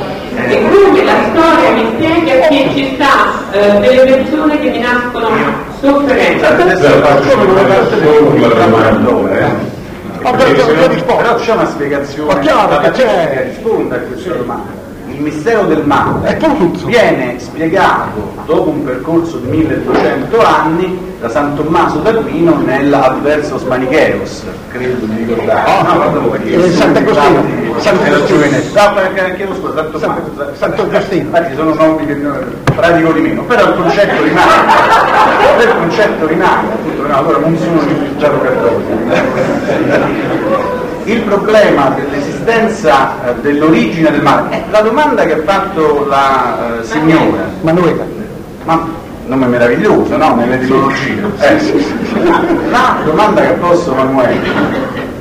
[0.48, 5.28] E quindi la storia mi spiega che ci sta eh, delle persone che mi nascono
[5.80, 6.44] sofferenze.
[6.46, 9.70] Adesso faccio una domanda, eh.
[10.24, 11.16] Ho Perché già- se già no- risposto.
[11.22, 13.44] Però c'è una spiegazione Ma chiaro che c'è.
[13.54, 14.81] Risponde a questa domanda.
[15.22, 16.36] Il mistero del male
[16.86, 25.06] viene spiegato dopo un percorso di 1200 anni da San Tommaso d'Aquino nell'Adversos Manicheos, credo
[25.06, 25.70] di ricordare.
[25.70, 27.44] Ah, No, guarda voi, eh, Sant'Agostino.
[29.36, 30.22] chiedo scusa, San Tommaso.
[30.36, 31.22] Sant- Sant'Agostino.
[31.22, 32.14] Infatti sono nomi che
[32.74, 34.72] pratico di meno, però il concetto rimane.
[35.62, 38.90] Il concetto rimane, appunto, no, allora non sono rifugiato cattolico.
[41.04, 46.84] Il problema dell'esistenza eh, dell'origine del male, è la domanda che ha fatto la eh,
[46.84, 48.04] signora, Manuela.
[48.64, 50.34] ma nome meraviglioso, no?
[50.34, 51.30] Nell'etimologia.
[51.40, 51.60] Eh,
[52.70, 54.40] La domanda che ha posto Manuele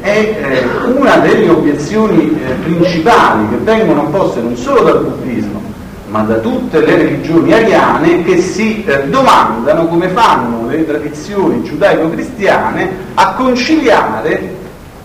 [0.02, 5.62] è eh, una delle obiezioni eh, principali che vengono poste non solo dal buddismo,
[6.10, 12.90] ma da tutte le religioni ariane che si eh, domandano come fanno le tradizioni giudaico-cristiane
[13.14, 14.56] a conciliare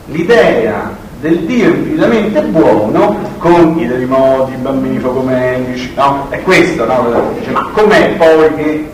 [0.06, 6.26] l'idea del Dio infinitamente buono con i modi, i bambini focomelici, no?
[6.28, 7.32] È questo, no?
[7.38, 8.90] Dice, ma com'è poi che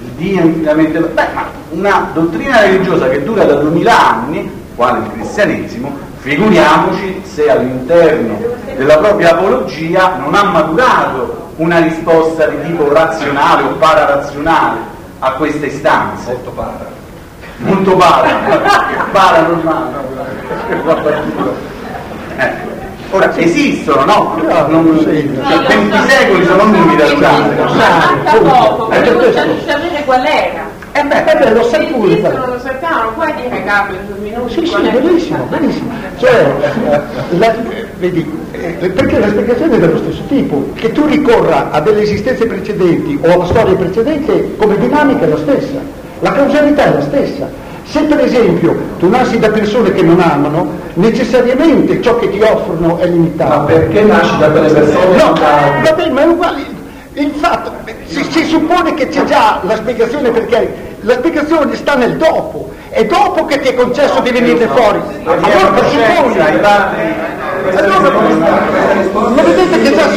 [0.00, 5.12] il Dio infinitamente Beh, ma una dottrina religiosa che dura da duemila anni, quale il
[5.12, 8.38] cristianesimo, figuriamoci se all'interno
[8.76, 14.78] della propria apologia non ha maturato una risposta di tipo razionale o pararazionale
[15.18, 16.36] a queste istanze.
[17.58, 18.28] Molto para,
[19.12, 19.90] para normale,
[20.84, 21.54] no?
[22.36, 22.74] Ecco.
[23.12, 24.36] Ora esistono, no?
[24.68, 27.56] Non, cioè, 20 secoli sono numeri da usare.
[28.90, 30.64] Eh, non sapere qual era.
[30.92, 32.20] Eh beh, Eh beh, lo sai pure.
[32.20, 34.52] Lo sappiamo, puoi dire in due minuti.
[34.54, 35.90] Sì, sì, benissimo, benissimo.
[36.18, 36.54] Cioè,
[37.38, 37.54] la-
[37.98, 42.46] vedi, eh, perché la spiegazione è dello stesso tipo, che tu ricorra a delle esistenze
[42.46, 45.78] precedenti o alla storia precedente come dinamica è la stessa,
[46.20, 47.48] la causalità è la stessa.
[47.84, 52.98] Se per esempio tu nasci da persone che non amano, necessariamente ciò che ti offrono
[52.98, 53.50] è limitato.
[53.58, 55.16] Ma perché nasci da quelle persone?
[55.16, 56.74] No, da- vabbè, ma è uguale.
[57.12, 57.72] Il fatto,
[58.06, 63.04] si, si suppone che c'è già la spiegazione perché la spiegazione sta nel dopo, è
[63.06, 65.00] dopo che ti è concesso di venire fuori.
[65.24, 66.34] Allora, Allora presupponi.
[66.60, 67.14] padri,
[69.34, 70.08] Ma vedete, già,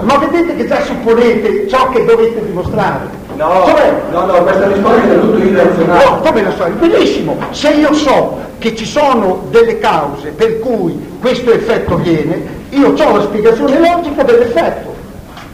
[0.00, 3.24] ma vedete che già supponete ciò che dovete dimostrare.
[3.36, 6.04] No, Cioè, no, no, questa risposta è tutto irrazionale.
[6.04, 6.64] No, come lo so?
[6.78, 12.94] Benissimo, se io so che ci sono delle cause per cui questo effetto avviene, io
[12.96, 14.94] ho la spiegazione logica dell'effetto.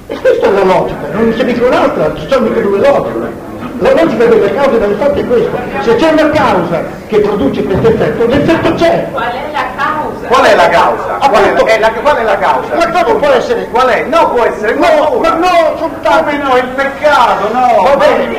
[0.07, 3.51] E questa è la logica, non c'è mica un'altra, ci sono mica due logiche.
[3.79, 5.59] La logica delle cause dell'effetto è questa.
[5.81, 9.07] Se c'è una causa che produce questo effetto, l'effetto c'è.
[9.11, 10.27] Qual è la causa?
[10.29, 11.03] Qual è la causa?
[11.29, 11.67] Qual è, Appunto.
[11.67, 12.77] è la, qual è la causa?
[12.77, 14.05] La cosa può essere Qual è?
[14.05, 17.83] No, può essere No, ma no, soltanto Come no, il peccato, no!
[17.83, 18.27] Va bene.
[18.27, 18.37] Mi.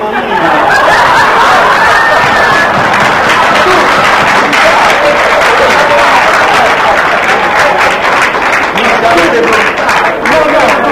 [10.24, 10.92] No, no, no,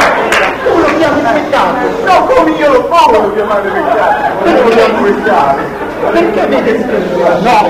[0.63, 1.77] tu lo chiami peccato.
[2.05, 4.37] No, come io lo posso chiamare peccato?
[4.37, 5.90] Come lo vogliamo peccato?
[6.09, 6.83] Perché vedi,
[7.41, 7.69] no,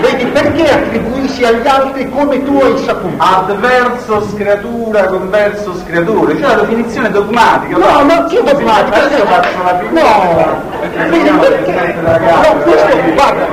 [0.00, 3.14] vedi, perché attribuisci agli altri come tu hai saputo?
[3.22, 7.76] Adversus creatura, conversus creatore, cioè la definizione dogmatica.
[7.76, 8.96] No, no, che dogmatica?
[8.96, 10.02] Adesso io faccio la figura.
[10.02, 11.94] No, vedi perché?
[12.02, 13.46] No, questo, guarda,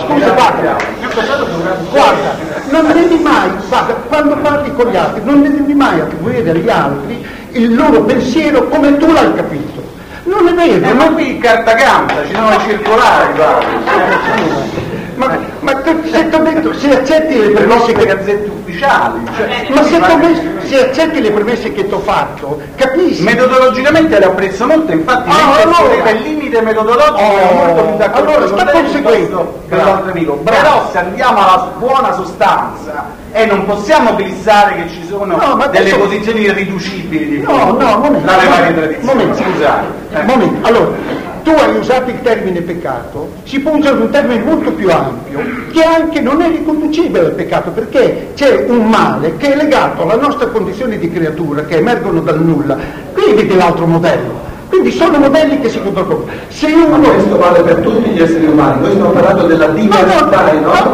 [0.00, 0.76] scusa, guarda,
[1.90, 2.36] guarda,
[2.70, 7.26] non devi mai, guarda, quando parli con gli altri, non devi mai attribuire agli altri
[7.52, 9.96] il loro pensiero come tu l'hai capito.
[10.28, 14.97] Non è vero, non ma qui carta campa, ci sono circolari, guarda.
[15.18, 19.20] Ma, ma tu- se, detto, se accetti le premesse che gazzette ufficiali.
[19.36, 23.22] Cioè, ma se, t'ho messo- se accetti le premesse che ti ho fatto, capisci?
[23.24, 27.96] Metodologicamente le apprezzo molto, infatti Ah, mentre allora- ponete il limite metodologico Oh, molto più
[27.96, 29.60] d'accordo allora sta conseguendo.
[30.08, 30.32] amico.
[30.34, 35.78] Però se andiamo alla buona sostanza e non possiamo glissare che ci sono No, delle
[35.80, 38.26] adesso- posizioni irriducibili di No, no, momento.
[38.26, 39.04] tra le varie tradizioni.
[39.24, 39.86] momento, Scusate.
[40.12, 40.22] eh.
[40.22, 40.66] momento.
[40.68, 40.90] Allora,
[41.48, 45.40] tu hai usato il termine peccato, si può usare un termine molto più ampio
[45.72, 50.16] che anche non è riconducibile al peccato perché c'è un male che è legato alla
[50.16, 52.76] nostra condizione di creatura che emergono dal nulla.
[53.14, 54.46] Qui vedi l'altro modello.
[54.68, 56.30] Quindi sono modelli che si contrappongono.
[56.48, 59.72] Se Ma uno questo vale per tutti gli esseri umani, noi stiamo parlando della No,
[59.72, 60.92] no, diversità no, no,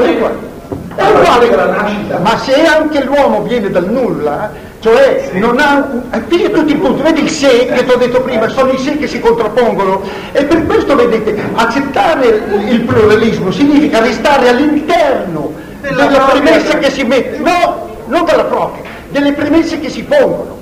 [0.96, 1.50] è uguale.
[1.50, 2.18] dalla nascita.
[2.18, 4.52] Ma se anche l'uomo viene dal nulla,
[4.84, 8.20] cioè non ha un- eh, tutti i punti, vedi il se che ti ho detto
[8.20, 10.02] prima, sono i se che si contrappongono.
[10.32, 17.38] E per questo vedete, accettare il- pluralismo significa restare all'interno Della premessa che si mette,
[17.38, 20.58] no, non della propria, delle premesse che si pongono.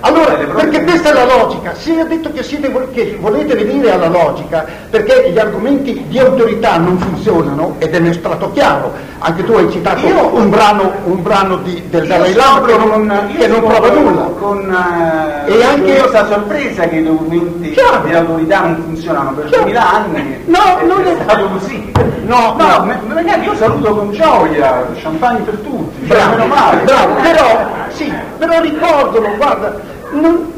[0.00, 4.08] Allora, perché questa è la logica, se ha detto che, siete, che volete venire alla
[4.08, 9.52] logica, perché gli argomenti di autorità non funzionano ed è un strato chiaro, anche tu
[9.54, 13.60] hai citato Io- un brano, un brano di- del Dalai Lama che non, che non
[13.64, 14.22] prova nulla.
[14.38, 14.70] Con
[15.46, 18.04] eh, E anche- curiosa sorpresa che i documenti Chiaro.
[18.06, 19.62] di autorità non funzionano per Chiaro.
[19.64, 20.42] 2000 anni.
[20.44, 21.92] No, è, non è è- stato così.
[22.26, 22.84] No, no, no.
[22.84, 26.82] me- magari io saluto con gioia, champagne per tutti, cioè, Bravo, meno male.
[26.82, 29.80] bravo, però, sì, però ricordalo, guarda,
[30.20, 30.52] non-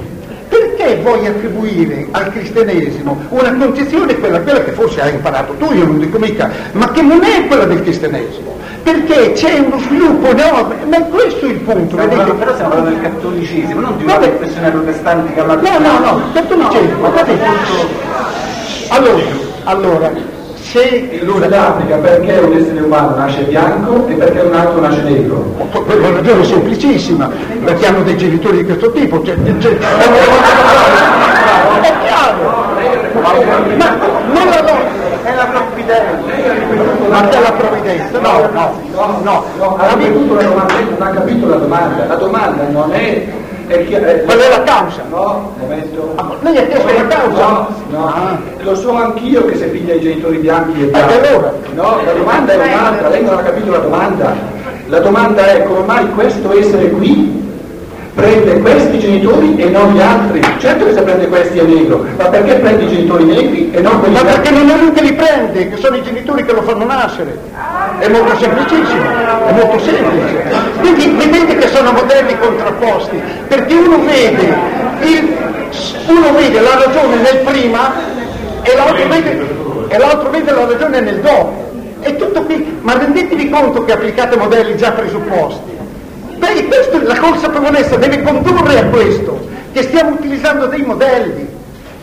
[0.48, 5.84] perché vuoi attribuire al cristianesimo una concezione, quella, quella che forse hai imparato tu, io
[5.84, 8.56] non dico mica, ma che non è quella del cristianesimo?
[8.82, 12.38] Perché c'è uno sviluppo enorme, ma questo è il punto, parlando- vedete?
[12.38, 14.30] però stiamo parlando del cattolicesimo, non di una Vabbè.
[14.38, 17.44] confessione protestantica No, no, no, cattolicesimo, capito?
[18.88, 19.22] Allora,
[19.64, 20.10] allora,
[20.70, 25.54] se In Sudafrica perché un essere umano nasce bianco e perché un altro nasce negro?
[25.86, 27.30] Per una ragione semplicissima,
[27.64, 29.78] perché hanno dei genitori di questo tipo, cioè, cioè,
[31.80, 32.66] è chiaro,
[33.14, 33.32] ma
[34.32, 37.08] nella logica, È la provvidenza.
[37.08, 41.46] ma della provvidenza, no, no, no, No, no, ha capito la domanda, non ha capito
[41.48, 42.04] la domanda.
[42.06, 43.26] La domanda non è...
[43.68, 45.02] è qual è la causa?
[45.10, 46.12] No, momento.
[46.16, 47.42] Ah, Lei ha chiesto la causa?
[47.42, 48.38] No, no, Ah.
[48.60, 51.12] lo so anch'io che se figlia i genitori bianchi E bianco.
[51.12, 51.52] allora?
[51.74, 54.34] No, la domanda è un'altra, lei non ha capito la domanda.
[54.86, 57.46] La domanda è come mai questo essere qui
[58.18, 60.40] prende questi genitori e non gli altri?
[60.58, 64.00] Certo che se prende questi è negro, ma perché prende i genitori negri e non
[64.00, 64.40] quelli Ma bianchi?
[64.40, 67.38] perché non è lui che li prende, che sono i genitori che lo fanno nascere.
[68.00, 69.02] È molto semplicissimo,
[69.46, 70.42] è molto semplice.
[70.80, 74.54] Quindi vedete che sono modelli contrapposti, perché uno vede,
[75.02, 75.36] il-
[76.08, 77.92] uno vede la ragione nel prima
[78.62, 79.46] e l'altro vede,
[79.88, 81.66] e l'altro vede la ragione nel dopo.
[82.00, 85.76] È tutto qui, ma rendetevi conto che applicate modelli già presupposti.
[86.38, 89.38] Beh, questo, la consapevolezza deve condurre a questo,
[89.72, 91.56] che stiamo utilizzando dei modelli.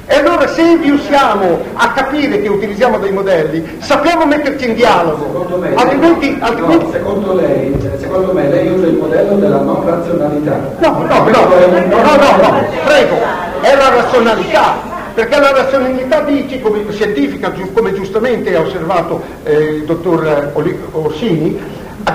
[0.08, 5.58] E allora se riusciamo a capire che utilizziamo dei modelli, sappiamo metterci in dialogo, Secondo
[5.58, 10.60] me, altrimenti, no, altrimenti secondo lei, secondo me lei usa il modello della non razionalità.
[10.78, 13.16] No, no, no, no, no, no, prego,
[13.62, 14.76] è la razionalità,
[15.16, 20.52] perché la razionalità dice, come scientifica, come giustamente ha osservato eh, il dottor
[20.92, 21.60] Orsini,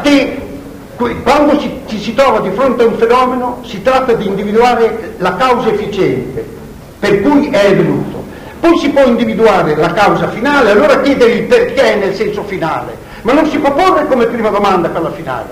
[0.02, 0.49] che
[1.22, 5.34] quando ci, ci si trova di fronte a un fenomeno si tratta di individuare la
[5.36, 6.58] causa efficiente
[6.98, 8.22] per cui è venuto.
[8.60, 13.32] Poi si può individuare la causa finale, allora chiedere il perché nel senso finale, ma
[13.32, 15.46] non si può porre come prima domanda quella finale,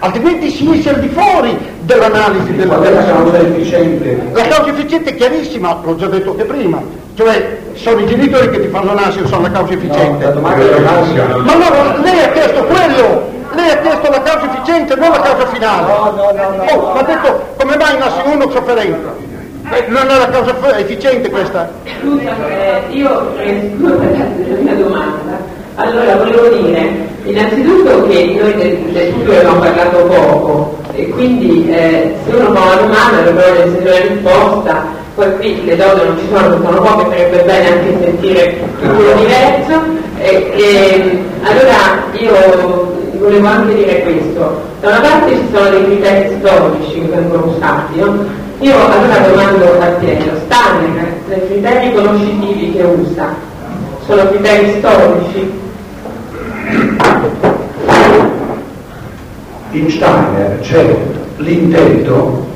[0.00, 4.20] altrimenti si esce al di fuori dell'analisi della causa efficiente?
[4.32, 6.82] La causa efficiente è chiarissima, l'ho già detto che prima,
[7.14, 10.26] cioè sono i genitori che ti fanno nascere, sono la causa efficiente.
[10.26, 11.36] No, la.
[11.38, 15.46] Ma allora lei ha chiesto quello, lei ha chiesto la causa efficiente, non la causa
[15.46, 15.86] finale.
[15.86, 16.64] No, no, no, no.
[16.64, 19.30] Oh, ma ha detto come mai nasce uno sofferente?
[19.70, 21.70] Eh, non è la causa efficiente questa?
[22.00, 25.60] Scusa, eh, io rispondo della mia domanda.
[25.76, 32.14] Allora, volevo dire, innanzitutto che noi del, del futuro abbiamo parlato poco e quindi eh,
[32.26, 34.84] se uno fa una domanda dovrebbe sentire la risposta,
[35.14, 39.14] poi qui le donne non ci sono, sono poche, sarebbe bene anche sentire un futuro
[39.14, 40.00] diverso.
[40.18, 46.36] E, e, allora io volevo anche dire questo, da una parte ci sono dei criteri
[46.38, 48.24] storici che vengono usati, no?
[48.58, 53.28] io allora domando a Pietro, Steiner, i criteri conoscitivi che usa,
[54.06, 55.60] sono criteri storici?
[59.70, 60.96] In Steiner c'è
[61.36, 62.46] l'intento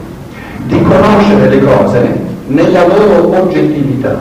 [0.64, 4.18] di conoscere le cose nella loro oggettività.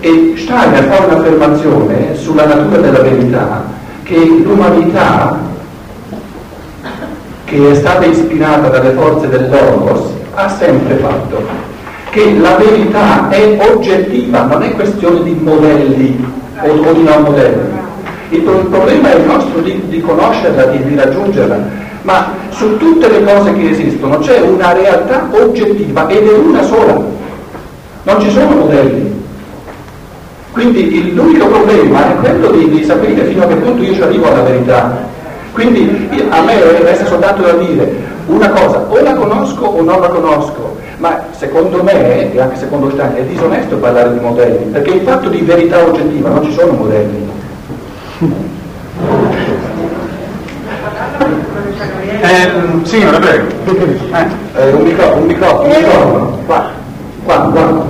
[0.00, 3.64] E Steiner fa un'affermazione sulla natura della verità
[4.02, 5.38] che l'umanità,
[7.52, 11.44] che è stata ispirata dalle forze del Logos, ha sempre fatto.
[12.08, 16.24] Che la verità è oggettiva, non è questione di modelli
[16.62, 17.80] o, di non modelli.
[18.30, 23.08] Il, il, problema è il nostro di, di conoscerla, di, di raggiungerla ma su tutte
[23.08, 27.00] le cose che esistono c'è una realtà oggettiva ed è una sola,
[28.02, 29.20] non ci sono modelli.
[30.50, 34.26] Quindi l'unico problema è quello di, di sapere fino a che punto io ci arrivo
[34.26, 35.10] alla verità.
[35.52, 40.08] Quindi a me resta soltanto da dire una cosa, o la conosco o non la
[40.08, 45.02] conosco, ma secondo me, e anche secondo Stein, è disonesto parlare di modelli, perché il
[45.02, 47.30] fatto di verità oggettiva non ci sono modelli.
[52.22, 53.46] Eh, signora, prego.
[54.54, 56.38] Eh, un microfono, un microfono, un microfono.
[56.46, 56.70] Qua,
[57.24, 57.84] qua, qua.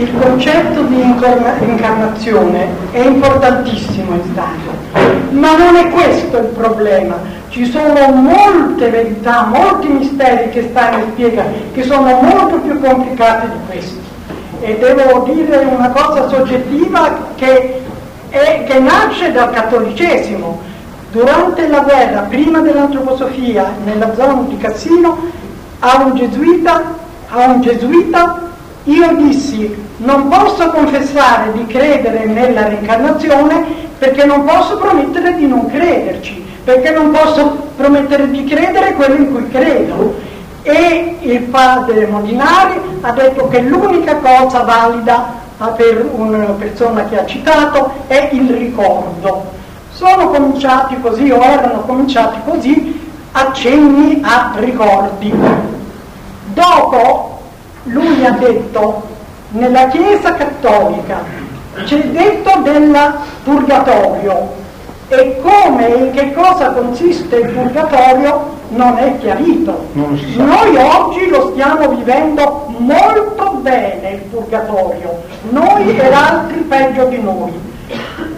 [0.00, 7.18] Il concetto di incarnazione è importantissimo in Steiner, ma non è questo il problema.
[7.50, 11.44] Ci sono molte verità, molti misteri che Steiner spiega
[11.74, 14.00] che sono molto più complicati di questi
[14.60, 17.82] e devo dire una cosa soggettiva che,
[18.30, 20.62] è, che nasce dal cattolicesimo.
[21.12, 25.18] Durante la guerra, prima dell'antroposofia, nella zona di Cassino,
[25.80, 26.94] a un gesuita,
[27.28, 28.48] a un gesuita
[28.84, 35.68] io dissi non posso confessare di credere nella reincarnazione perché non posso promettere di non
[35.68, 40.28] crederci, perché non posso promettere di credere quello in cui credo
[40.62, 45.38] e il padre Molinari ha detto che l'unica cosa valida
[45.76, 49.58] per una persona che ha citato è il ricordo.
[49.92, 52.98] Sono cominciati così o erano cominciati così
[53.32, 55.30] accenni a ricordi.
[56.54, 57.38] Dopo
[57.84, 59.09] lui ha detto
[59.50, 61.22] nella Chiesa cattolica
[61.84, 64.58] c'è detto del purgatorio
[65.08, 69.86] e come e in che cosa consiste il purgatorio non è chiarito.
[69.92, 77.20] Non Noi oggi lo stiamo vivendo molto bene il purgatorio, noi e altri peggio di
[77.20, 77.68] noi.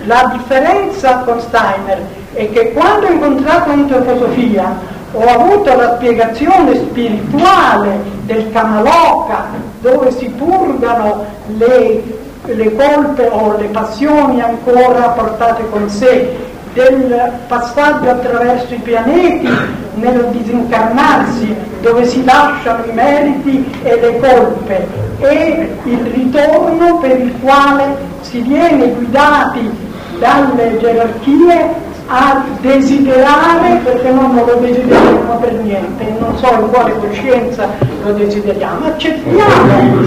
[0.05, 2.01] La differenza con Steiner
[2.33, 4.75] è che quando ho incontrato l'antroposofia
[5.13, 9.45] ho avuto la spiegazione spirituale del Kamaloka
[9.81, 11.25] dove si purgano
[11.59, 12.03] le,
[12.45, 19.49] le colpe o le passioni ancora portate con sé del passaggio attraverso i pianeti
[19.95, 24.87] nel disincarnarsi dove si lasciano i meriti e le colpe
[25.19, 29.71] e il ritorno per il quale si viene guidati
[30.19, 37.67] dalle gerarchie a desiderare perché non lo desideriamo per niente, non so in quale coscienza
[38.05, 39.99] lo desideriamo, accettiamo,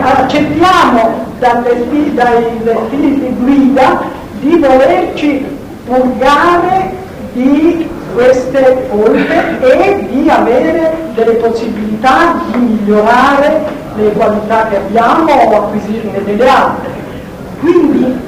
[0.00, 1.84] accettiamo dalle,
[2.14, 2.42] dai
[2.88, 4.00] fili di guida
[4.40, 5.44] di volerci
[5.84, 6.90] purgare
[7.34, 13.60] di queste colpe e di avere delle possibilità di migliorare
[13.94, 16.90] le qualità che abbiamo o acquisirne delle altre.
[17.60, 18.27] Quindi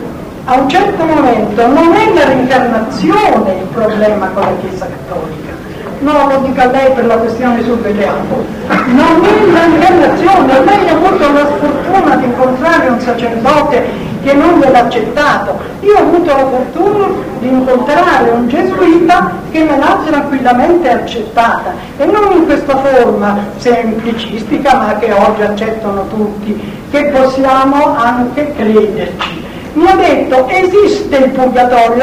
[0.50, 5.52] a un certo momento non è la reincarnazione il problema con la Chiesa Cattolica,
[6.00, 10.92] no, lo dica lei per la questione sul vediamo, non è la reincarnazione, lei ha
[10.92, 15.58] avuto la sfortuna di incontrare un sacerdote che non gliel'ha accettato.
[15.80, 17.06] Io ho avuto la fortuna
[17.38, 24.74] di incontrare un gesuita che me l'ha tranquillamente accettata e non in questa forma semplicistica
[24.74, 29.39] ma che oggi accettano tutti, che possiamo anche crederci.
[29.72, 32.02] Mi ha detto esiste il purgatorio,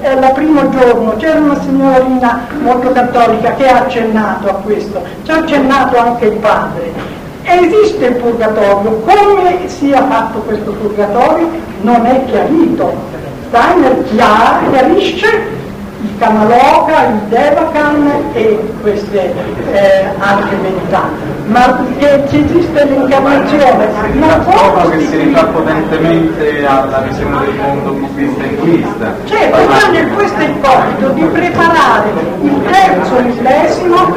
[0.00, 5.30] era il primo giorno, c'era una signorina molto cattolica che ha accennato a questo, ci
[5.30, 12.24] ha accennato anche il padre Esiste il purgatorio, come sia fatto questo purgatorio non è
[12.26, 12.94] chiarito.
[13.48, 14.04] Steiner
[14.70, 15.60] chiarisce
[16.02, 19.32] il Kamaloka, il Devakan e queste
[19.72, 21.02] eh, altre verità,
[21.46, 27.90] ma che ci esiste l'incarnazione non può che si rifà potentemente alla visione del mondo
[27.92, 29.14] buddista e induista.
[29.24, 32.10] Certo, ma questo è il compito di preparare
[32.42, 34.14] il terzo millesimo,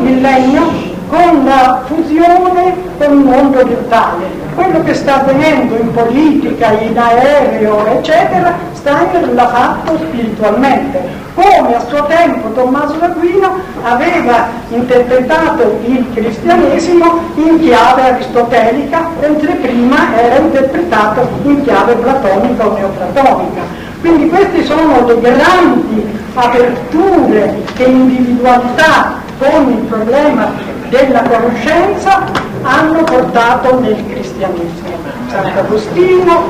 [0.00, 4.40] millennio con la fusione con il mondo virtuale.
[4.54, 11.00] Quello che sta avvenendo in politica, in aereo, eccetera, Steiner l'ha fatto spiritualmente,
[11.34, 13.50] come a suo tempo Tommaso d'Aquino
[13.82, 22.72] aveva interpretato il cristianesimo in chiave aristotelica, mentre prima era interpretato in chiave platonica o
[22.74, 23.60] neoplatonica.
[24.00, 32.22] Quindi queste sono le grandi aperture che individualità con il problema della conoscenza
[32.60, 34.90] hanno portato nel cristianesimo.
[35.28, 36.44] Sant'Agostino,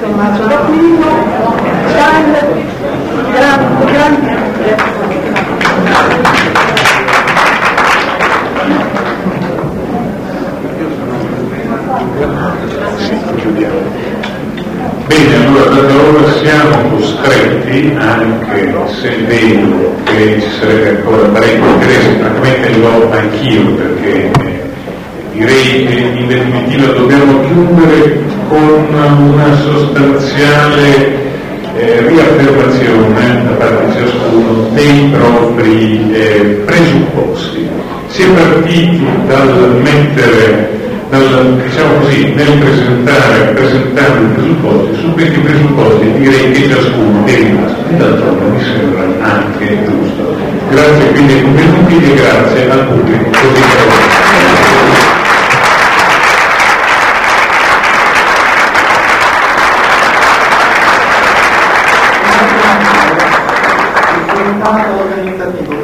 [0.00, 1.06] Tommaso d'Aquino,
[1.88, 2.56] Steiner,
[3.32, 4.34] grandi, grandi.
[13.36, 13.74] Chiudiamo.
[15.06, 15.65] Bene, allora
[17.76, 24.62] costretti, anche se vedo che ci sarebbe ancora parecchio interesse, francamente lo anch'io perché eh,
[25.32, 31.24] direi che in definitiva dobbiamo chiudere con una sostanziale
[31.76, 37.68] eh, riaffermazione da parte di ciascuno dei propri eh, presupposti.
[38.08, 40.75] Si è partiti dal mettere
[41.16, 47.34] nel, diciamo così, nel presentare, presentare i presupposti, su questi presupposti direi che ciascuno è
[47.34, 50.36] rimasto e d'altronde mi sembra anche giusto.
[50.70, 53.96] Grazie quindi ai convenuti e grazie al pubblico così
[64.98, 65.74] organizzativo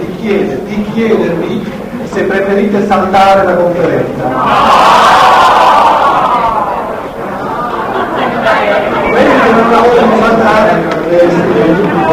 [0.67, 1.73] di chiedervi
[2.13, 4.82] se preferite saltare la conferenza.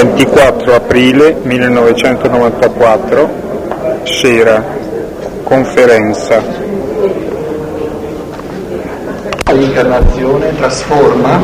[0.00, 3.28] Ventiquattro aprile 1994,
[4.04, 4.64] sera,
[5.42, 6.40] conferenza.
[9.50, 11.42] L'incarnazione trasforma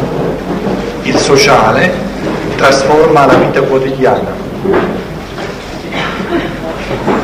[1.02, 1.90] il sociale,
[2.56, 4.30] trasforma la vita quotidiana.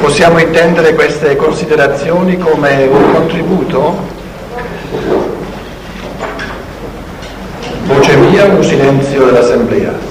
[0.01, 3.99] Possiamo intendere queste considerazioni come un contributo?
[7.85, 10.09] Voce mia, un silenzio dell'Assemblea.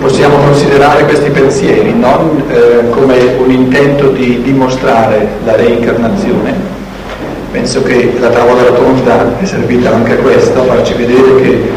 [0.00, 6.54] Possiamo considerare questi pensieri non eh, come un intento di dimostrare la reincarnazione,
[7.50, 11.70] penso che la tavola rotonda è servita anche a questo, a farci vedere che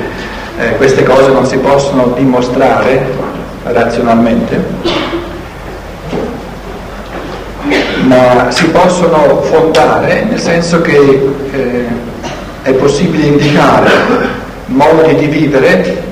[0.59, 3.03] eh, queste cose non si possono dimostrare
[3.63, 4.63] razionalmente,
[8.03, 11.85] ma si possono fondare nel senso che eh,
[12.61, 13.89] è possibile indicare
[14.67, 16.02] modi di vivere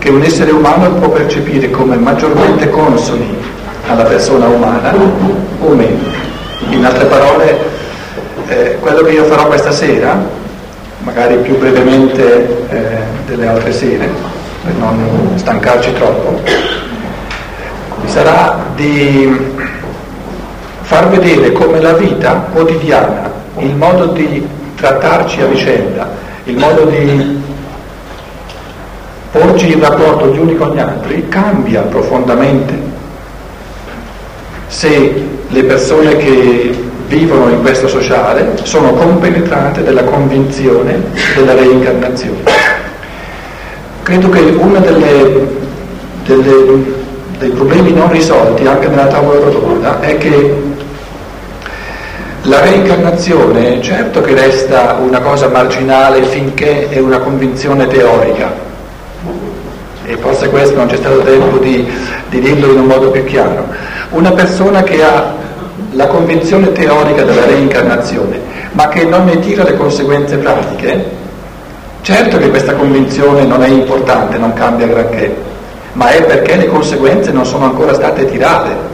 [0.00, 3.36] che un essere umano può percepire come maggiormente consoni
[3.86, 4.94] alla persona umana
[5.60, 5.98] o meno.
[6.70, 7.58] In altre parole,
[8.48, 10.18] eh, quello che io farò questa sera,
[11.00, 14.08] magari più brevemente eh, delle altre sere,
[14.64, 16.40] per non stancarci troppo,
[18.06, 19.58] sarà di
[20.80, 26.08] far vedere come la vita quotidiana, il modo di trattarci a vicenda,
[26.44, 27.39] il modo di
[29.30, 32.88] porci in rapporto gli uni con gli altri cambia profondamente.
[34.66, 41.02] Se le persone che vivono in questo sociale sono compenetrate della convinzione
[41.34, 42.38] della reincarnazione.
[44.02, 44.78] Credo che uno
[47.38, 50.62] dei problemi non risolti anche nella tavola rotonda è che
[52.42, 58.69] la reincarnazione certo che resta una cosa marginale finché è una convinzione teorica
[60.10, 61.86] e forse questo non c'è stato tempo di,
[62.28, 63.64] di dirlo in un modo più chiaro.
[64.10, 65.34] Una persona che ha
[65.92, 68.40] la convinzione teorica della reincarnazione,
[68.72, 71.04] ma che non ne tira le conseguenze pratiche,
[72.02, 75.34] certo che questa convinzione non è importante, non cambia granché,
[75.92, 78.88] ma è perché le conseguenze non sono ancora state tirate.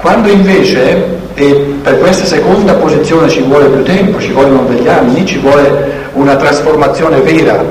[0.00, 5.26] Quando invece, e per questa seconda posizione ci vuole più tempo, ci vogliono degli anni,
[5.26, 7.62] ci vuole una trasformazione vera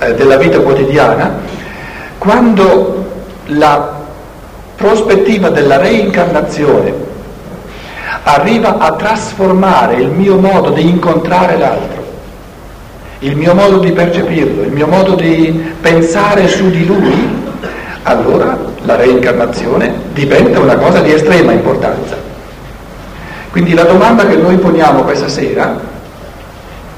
[0.00, 1.45] eh, della vita quotidiana,
[2.26, 3.04] quando
[3.46, 3.94] la
[4.74, 6.92] prospettiva della reincarnazione
[8.24, 12.04] arriva a trasformare il mio modo di incontrare l'altro,
[13.20, 17.44] il mio modo di percepirlo, il mio modo di pensare su di lui,
[18.02, 22.16] allora la reincarnazione diventa una cosa di estrema importanza.
[23.52, 25.78] Quindi la domanda che noi poniamo questa sera,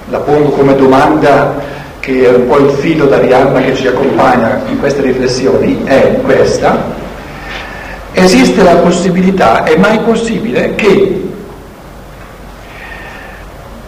[0.09, 1.77] la pongo come domanda
[2.09, 6.97] che è un po' il filo d'Arianna che ci accompagna in queste riflessioni, è questa.
[8.13, 11.29] Esiste la possibilità, è mai possibile che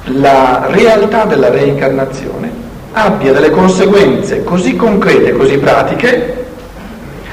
[0.05, 2.53] la realtà della reincarnazione
[2.93, 6.47] abbia delle conseguenze così concrete, così pratiche,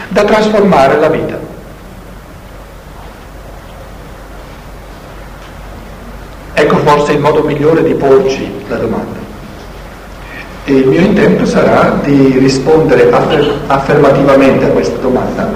[0.08, 1.38] da trasformare la vita.
[6.54, 9.17] Ecco forse il modo migliore di porci la domanda.
[10.70, 15.50] E il mio intento sarà di rispondere affer- affermativamente a questa domanda,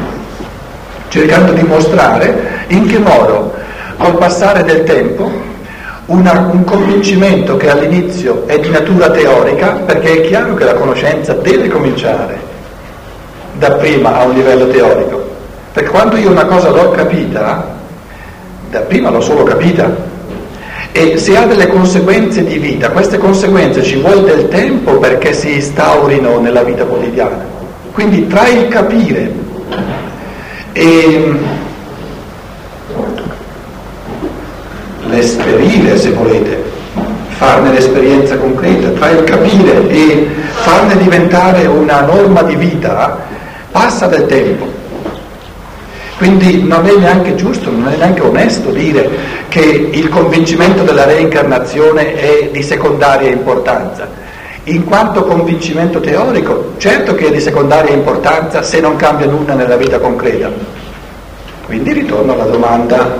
[1.10, 3.54] cercando di mostrare in che modo,
[3.98, 5.30] col passare del tempo,
[6.06, 11.34] una, un convincimento che all'inizio è di natura teorica, perché è chiaro che la conoscenza
[11.34, 12.40] deve cominciare
[13.56, 15.30] da prima a un livello teorico,
[15.74, 17.68] perché quando io una cosa l'ho capita,
[18.70, 19.94] da prima l'ho solo capita,
[20.94, 25.54] e se ha delle conseguenze di vita, queste conseguenze ci vuole del tempo perché si
[25.54, 27.46] instaurino nella vita quotidiana.
[27.94, 29.32] Quindi tra il capire
[30.74, 31.34] e
[35.08, 36.64] l'esperire, se volete,
[37.30, 43.18] farne l'esperienza concreta, tra il capire e farne diventare una norma di vita,
[43.72, 44.81] passa del tempo.
[46.22, 49.10] Quindi non è neanche giusto, non è neanche onesto dire
[49.48, 54.08] che il convincimento della reincarnazione è di secondaria importanza.
[54.66, 59.78] In quanto convincimento teorico, certo che è di secondaria importanza se non cambia nulla nella
[59.78, 60.52] vita concreta.
[61.66, 63.18] Quindi ritorno alla domanda,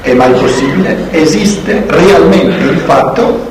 [0.00, 1.12] è mai possibile?
[1.12, 3.46] Esiste realmente il fatto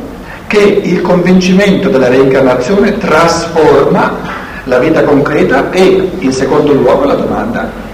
[0.47, 4.17] che il convincimento della reincarnazione trasforma
[4.65, 7.85] la vita concreta e, in secondo luogo, la domanda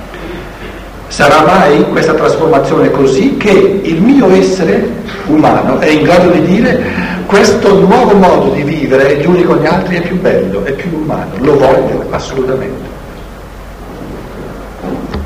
[1.14, 3.52] Sarà mai questa trasformazione così che
[3.84, 4.90] il mio essere
[5.28, 6.82] umano è in grado di dire
[7.28, 10.90] questo nuovo modo di vivere gli uni con gli altri è più bello, è più
[10.92, 12.90] umano, lo voglio assolutamente.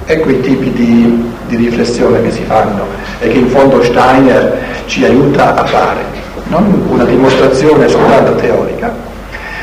[0.07, 2.83] Ecco i tipi di, di riflessione che si fanno
[3.21, 4.57] e che in fondo Steiner
[4.87, 6.01] ci aiuta a fare,
[6.49, 8.93] non una dimostrazione soltanto teorica,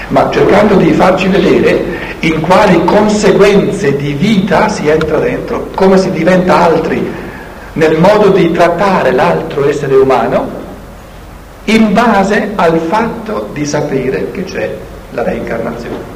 [0.09, 6.11] ma cercando di farci vedere in quali conseguenze di vita si entra dentro, come si
[6.11, 7.13] diventa altri
[7.75, 10.63] nel modo di trattare l'altro essere umano,
[11.65, 14.75] in base al fatto di sapere che c'è
[15.11, 16.13] la reincarnazione.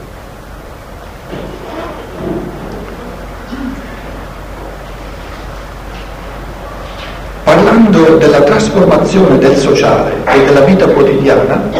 [7.42, 11.70] Parlando della trasformazione del sociale e della vita quotidiana,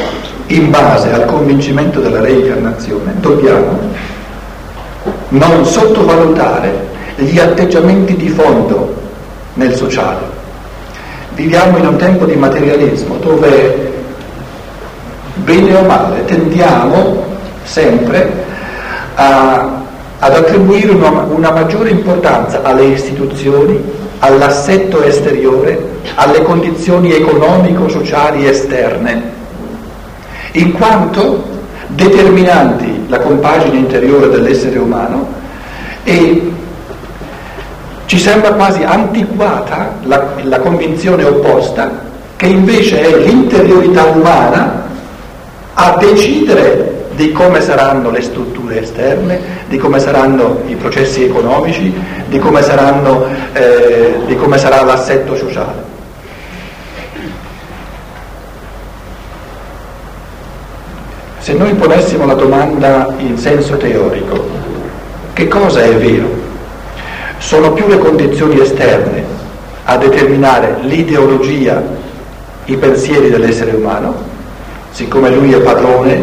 [0.49, 4.17] in base al convincimento della reincarnazione, dobbiamo
[5.29, 6.87] non sottovalutare
[7.17, 8.95] gli atteggiamenti di fondo
[9.55, 10.37] nel sociale.
[11.35, 13.93] Viviamo in un tempo di materialismo dove,
[15.35, 17.25] bene o male, tendiamo
[17.65, 18.45] sempre
[19.15, 19.83] a,
[20.19, 23.81] ad attribuire una, una maggiore importanza alle istituzioni,
[24.21, 29.23] all'assetto esteriore, alle condizioni economico-sociali esterne,
[30.53, 31.45] in quanto
[31.89, 35.27] determinanti la compagine interiore dell'essere umano
[36.05, 36.53] e
[38.07, 42.07] ci sembra quasi antiquata la, la convinzione opposta
[42.37, 44.87] che invece è l'interiorità umana
[45.75, 51.93] a decidere di come saranno le strutture esterne, di come saranno i processi economici,
[52.29, 55.88] di come, saranno, eh, di come sarà l'assetto sociale.
[61.49, 64.47] Se noi ponessimo la domanda in senso teorico,
[65.33, 66.29] che cosa è vero?
[67.39, 69.25] Sono più le condizioni esterne
[69.85, 71.83] a determinare l'ideologia,
[72.67, 74.15] i pensieri dell'essere umano,
[74.91, 76.23] siccome lui è padrone,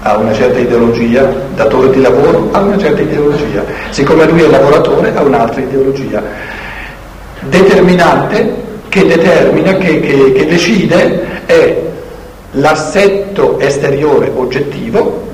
[0.00, 5.14] ha una certa ideologia, datore di lavoro ha una certa ideologia, siccome lui è lavoratore
[5.14, 6.22] ha un'altra ideologia.
[7.40, 11.87] Determinante che determina, che, che, che decide è
[12.52, 15.26] l'assetto esteriore oggettivo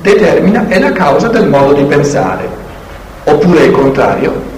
[0.00, 2.46] determina, è la causa del modo di pensare,
[3.24, 4.52] oppure il contrario,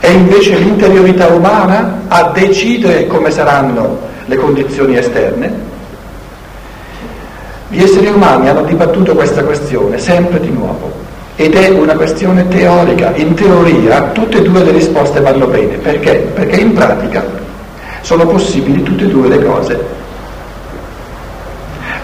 [0.00, 5.68] è invece l'interiorità umana a decidere come saranno le condizioni esterne.
[7.68, 10.90] Gli esseri umani hanno dibattuto questa questione sempre di nuovo
[11.36, 13.12] ed è una questione teorica.
[13.14, 15.76] In teoria tutte e due le risposte vanno bene.
[15.76, 16.30] Perché?
[16.34, 17.24] Perché in pratica
[18.00, 19.99] sono possibili tutte e due le cose.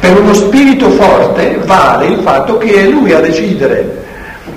[0.06, 4.04] Per uno spirito forte vale il fatto che è lui a decidere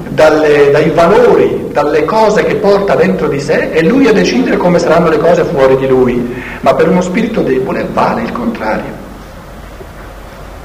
[0.09, 4.77] dalle, dai valori, dalle cose che porta dentro di sé e lui a decidere come
[4.77, 6.35] saranno le cose fuori di lui.
[6.59, 8.91] Ma per uno spirito debole vale il contrario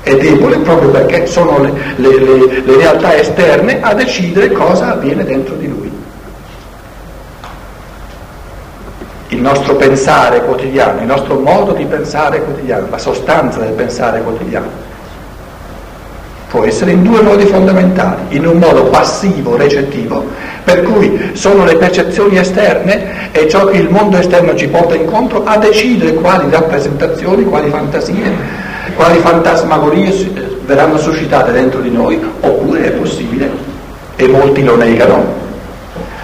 [0.03, 5.25] è debole proprio perché sono le, le, le, le realtà esterne a decidere cosa avviene
[5.25, 5.91] dentro di lui.
[9.35, 14.69] Il nostro pensare quotidiano, il nostro modo di pensare quotidiano, la sostanza del pensare quotidiano,
[16.49, 20.25] può essere in due modi fondamentali, in un modo passivo, recettivo,
[20.63, 25.43] per cui sono le percezioni esterne e ciò che il mondo esterno ci porta incontro
[25.45, 28.63] a decidere quali rappresentazioni, quali fantasie
[28.95, 30.13] quali fantasmagorie
[30.65, 33.51] verranno suscitate dentro di noi, oppure è possibile,
[34.15, 35.25] e molti lo negano,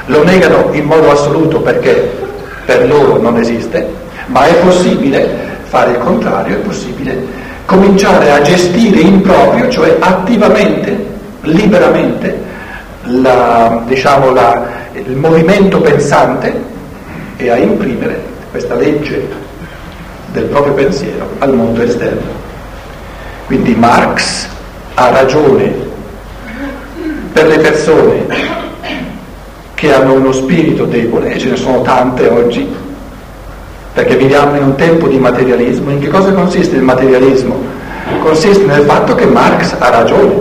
[0.06, 2.28] lo negano in modo assoluto perché
[2.70, 3.84] per loro non esiste,
[4.26, 5.28] ma è possibile
[5.64, 7.26] fare il contrario, è possibile
[7.64, 11.04] cominciare a gestire in proprio, cioè attivamente,
[11.42, 12.38] liberamente,
[13.06, 16.62] la, diciamo, la, il movimento pensante
[17.38, 19.28] e a imprimere questa legge
[20.28, 22.38] del proprio pensiero al mondo esterno.
[23.46, 24.46] Quindi Marx
[24.94, 25.74] ha ragione
[27.32, 28.59] per le persone
[29.80, 32.68] che hanno uno spirito debole, e ce ne sono tante oggi,
[33.94, 35.90] perché viviamo in un tempo di materialismo.
[35.90, 37.56] In che cosa consiste il materialismo?
[38.20, 40.34] Consiste nel fatto che Marx ha ragione,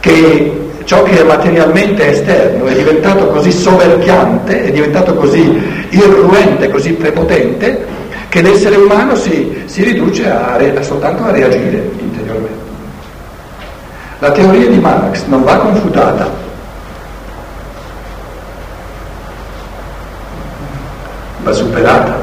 [0.00, 5.58] che ciò che è materialmente esterno è diventato così soverchiante, è diventato così
[5.88, 7.86] irruente, così prepotente,
[8.28, 12.66] che l'essere umano si, si riduce a, a, soltanto a reagire interiormente.
[14.18, 16.47] La teoria di Marx non va confutata.
[21.42, 22.16] Va superata.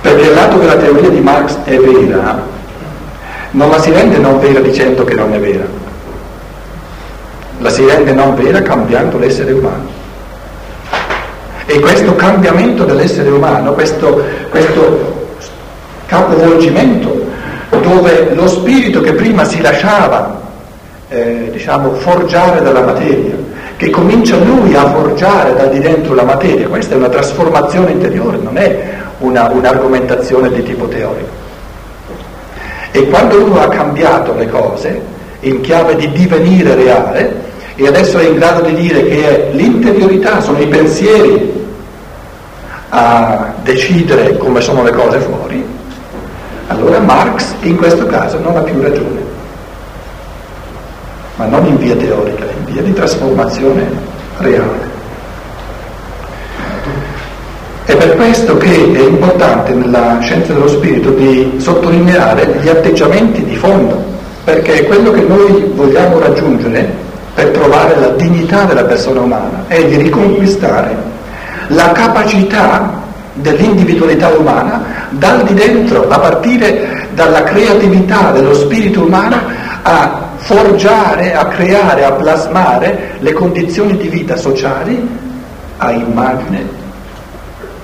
[0.00, 2.42] Perché il lato che la teoria di Marx è vera,
[3.52, 5.64] non la si rende non vera dicendo che non è vera,
[7.58, 10.02] la si rende non vera cambiando l'essere umano.
[11.66, 15.36] E questo cambiamento dell'essere umano, questo, questo
[16.06, 17.30] capovolgimento,
[17.80, 20.40] dove lo spirito che prima si lasciava
[21.08, 23.34] eh, diciamo, forgiare dalla materia,
[23.76, 28.38] che comincia lui a forgiare da di dentro la materia, questa è una trasformazione interiore,
[28.38, 31.42] non è una, un'argomentazione di tipo teorico.
[32.92, 35.02] E quando uno ha cambiato le cose
[35.40, 40.40] in chiave di divenire reale, e adesso è in grado di dire che è l'interiorità,
[40.40, 41.52] sono i pensieri
[42.90, 45.66] a decidere come sono le cose fuori,
[46.68, 49.23] allora Marx in questo caso non ha più ragione,
[51.36, 53.88] ma non in via teorica, in via di trasformazione
[54.38, 54.92] reale.
[57.84, 63.56] È per questo che è importante nella scienza dello spirito di sottolineare gli atteggiamenti di
[63.56, 64.02] fondo,
[64.44, 67.02] perché quello che noi vogliamo raggiungere
[67.34, 70.96] per trovare la dignità della persona umana è di riconquistare
[71.68, 73.02] la capacità
[73.34, 79.36] dell'individualità umana dal di dentro, a partire dalla creatività dello spirito umano,
[79.86, 85.06] a forgiare, a creare, a plasmare le condizioni di vita sociali
[85.76, 86.66] a immagine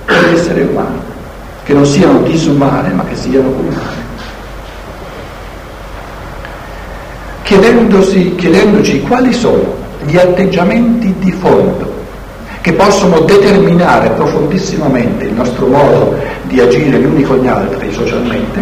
[0.05, 0.99] dell'essere umano,
[1.63, 4.09] che non siano disumane ma che siano umane.
[7.43, 9.75] Chiedendoci quali sono
[10.05, 11.99] gli atteggiamenti di fondo
[12.61, 18.59] che possono determinare profondissimamente il nostro modo di agire gli uni con gli altri socialmente,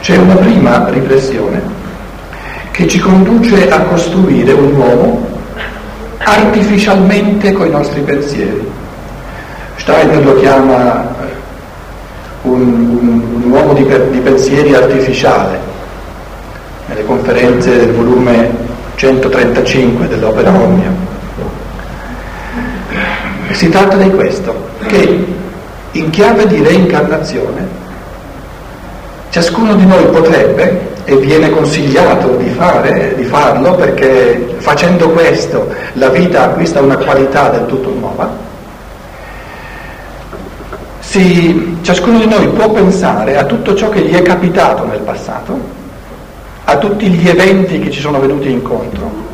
[0.00, 1.79] c'è una prima riflessione
[2.80, 5.28] che ci conduce a costruire un uomo
[6.16, 8.66] artificialmente con i nostri pensieri.
[9.76, 11.14] Steiner lo chiama
[12.42, 15.58] un, un, un uomo di, di pensieri artificiale,
[16.86, 18.50] nelle conferenze del volume
[18.94, 20.90] 135 dell'opera Omnia.
[23.50, 24.54] Si tratta di questo,
[24.86, 25.26] che
[25.90, 27.68] in chiave di reincarnazione
[29.28, 36.08] ciascuno di noi potrebbe, e viene consigliato di, fare, di farlo perché facendo questo la
[36.08, 38.30] vita acquista una qualità del tutto nuova,
[41.00, 45.58] si, ciascuno di noi può pensare a tutto ciò che gli è capitato nel passato,
[46.62, 49.28] a tutti gli eventi che ci sono venuti incontro,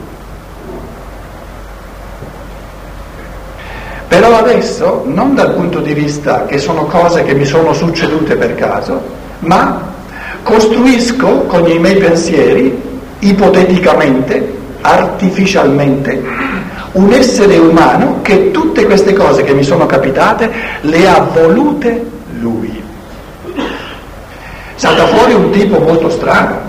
[4.09, 8.55] Però adesso non dal punto di vista che sono cose che mi sono succedute per
[8.55, 9.03] caso,
[9.41, 9.96] ma
[10.47, 12.81] costruisco con i miei pensieri,
[13.19, 16.23] ipoteticamente, artificialmente,
[16.93, 20.49] un essere umano che tutte queste cose che mi sono capitate
[20.83, 22.01] le ha volute
[22.39, 22.81] lui.
[24.77, 26.61] Salta fuori un tipo molto strano,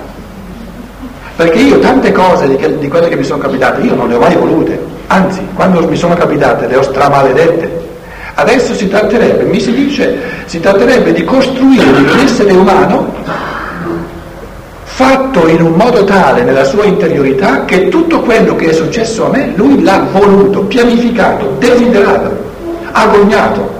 [1.36, 4.15] perché io tante cose di, che, di quelle che mi sono capitate, io non le
[4.15, 7.86] ho mai volute, anzi, quando mi sono capitate le ho stramaledette.
[8.34, 13.57] Adesso si tratterebbe, mi si dice, si tratterebbe di costruire un essere umano
[14.98, 19.30] fatto in un modo tale nella sua interiorità che tutto quello che è successo a
[19.30, 22.36] me lui l'ha voluto, pianificato, desiderato,
[22.93, 23.76] agognato.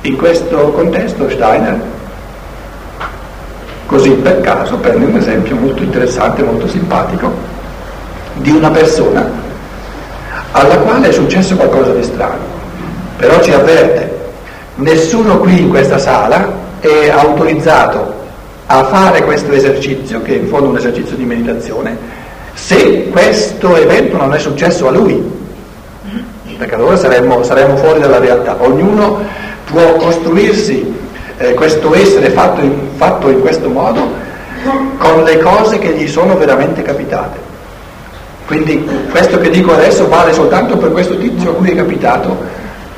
[0.00, 1.78] In questo contesto Steiner,
[3.84, 7.30] così per caso, prende un esempio molto interessante, molto simpatico,
[8.36, 9.30] di una persona
[10.52, 12.58] alla quale è successo qualcosa di strano
[13.18, 14.30] però ci avverte,
[14.76, 16.50] nessuno qui in questa sala
[16.80, 18.19] è autorizzato
[18.72, 21.98] a fare questo esercizio, che è in fondo un esercizio di meditazione,
[22.54, 25.20] se questo evento non è successo a lui,
[26.56, 28.56] perché allora saremmo, saremmo fuori dalla realtà.
[28.60, 29.24] Ognuno
[29.64, 30.94] può costruirsi
[31.38, 34.08] eh, questo essere fatto in, fatto in questo modo
[34.98, 37.38] con le cose che gli sono veramente capitate.
[38.46, 42.36] Quindi questo che dico adesso vale soltanto per questo tizio a cui è capitato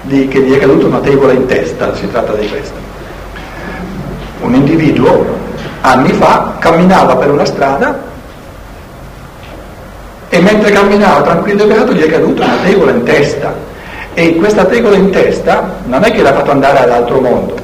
[0.03, 2.75] di, che gli è caduta una tegola in testa, si tratta di questo.
[4.43, 5.51] Un individuo
[5.81, 8.11] anni fa camminava per una strada
[10.29, 13.55] e mentre camminava tranquillo e beato gli è caduta una tegola in testa
[14.15, 17.55] e questa tegola in testa non è che l'ha fatto andare all'altro mondo,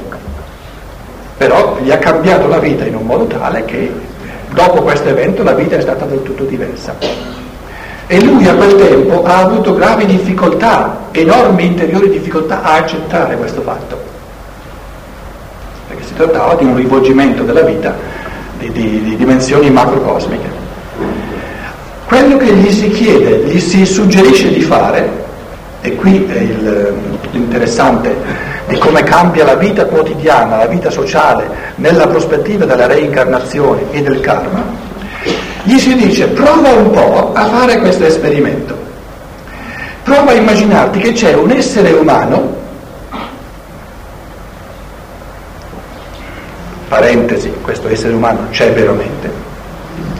[1.36, 3.92] però gli ha cambiato la vita in un modo tale che
[4.50, 6.94] dopo questo evento la vita è stata del tutto diversa.
[8.06, 13.60] E lui a quel tempo ha avuto gravi difficoltà, enormi interiori difficoltà a accettare questo
[13.60, 14.17] fatto.
[16.18, 17.94] Trattava di un rivolgimento della vita
[18.58, 20.50] di, di, di dimensioni macrocosmiche.
[22.06, 25.08] Quello che gli si chiede, gli si suggerisce di fare,
[25.80, 26.92] e qui è il,
[27.30, 28.16] l'interessante
[28.66, 34.18] di come cambia la vita quotidiana, la vita sociale, nella prospettiva della reincarnazione e del
[34.18, 34.64] karma,
[35.62, 38.76] gli si dice prova un po' a fare questo esperimento.
[40.02, 42.66] Prova a immaginarti che c'è un essere umano,
[46.88, 49.30] parentesi, questo essere umano c'è veramente,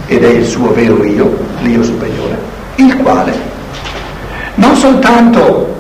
[0.07, 2.37] ed è il suo vero io, l'io superiore,
[2.77, 3.33] il quale
[4.55, 5.77] non soltanto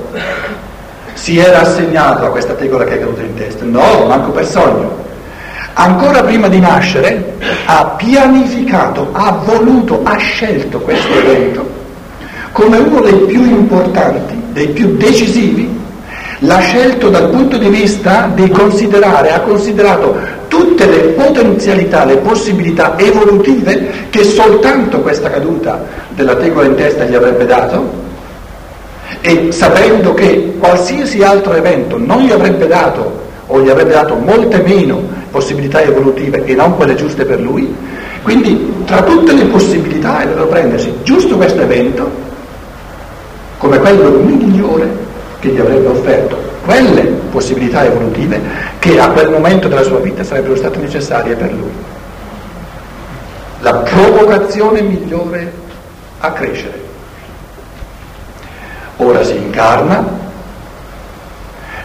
[1.14, 5.04] si era assegnato a questa tegola che è caduta in testa, no, manco per sogno,
[5.74, 7.34] ancora prima di nascere
[7.66, 11.76] ha pianificato, ha voluto, ha scelto questo evento
[12.52, 15.78] come uno dei più importanti, dei più decisivi,
[16.40, 20.16] l'ha scelto dal punto di vista di considerare, ha considerato
[20.48, 27.14] tutte le potenzialità, le possibilità evolutive che soltanto questa caduta della tegola in testa gli
[27.14, 28.06] avrebbe dato
[29.20, 34.62] e sapendo che qualsiasi altro evento non gli avrebbe dato o gli avrebbe dato molte
[34.62, 37.74] meno possibilità evolutive e non quelle giuste per lui.
[38.22, 42.10] Quindi tra tutte le possibilità è dovuto prendersi giusto questo evento
[43.58, 44.88] come quello migliore
[45.40, 48.38] che gli avrebbe offerto quelle possibilità evolutive
[48.78, 51.72] che a quel momento della sua vita sarebbero state necessarie per lui.
[53.60, 55.50] La provocazione migliore
[56.18, 56.78] a crescere.
[58.96, 60.06] Ora si incarna,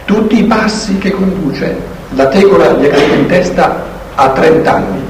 [0.04, 1.80] tutti i passi che conduce
[2.10, 3.82] la tegola gli è caduta in testa
[4.14, 5.02] a 30 anni.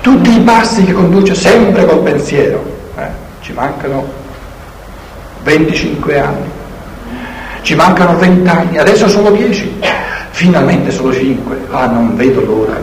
[0.00, 2.64] Tutti i passi che conduce sempre col pensiero,
[2.96, 3.06] eh,
[3.40, 4.04] ci mancano
[5.44, 6.62] 25 anni,
[7.64, 9.80] ci mancano 20 anni, adesso sono 10,
[10.30, 12.78] finalmente sono 5, ah non vedo l'ora.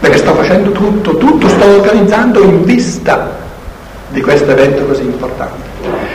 [0.00, 3.30] Perché sto facendo tutto, tutto sto organizzando in vista
[4.08, 5.68] di questo evento così importante.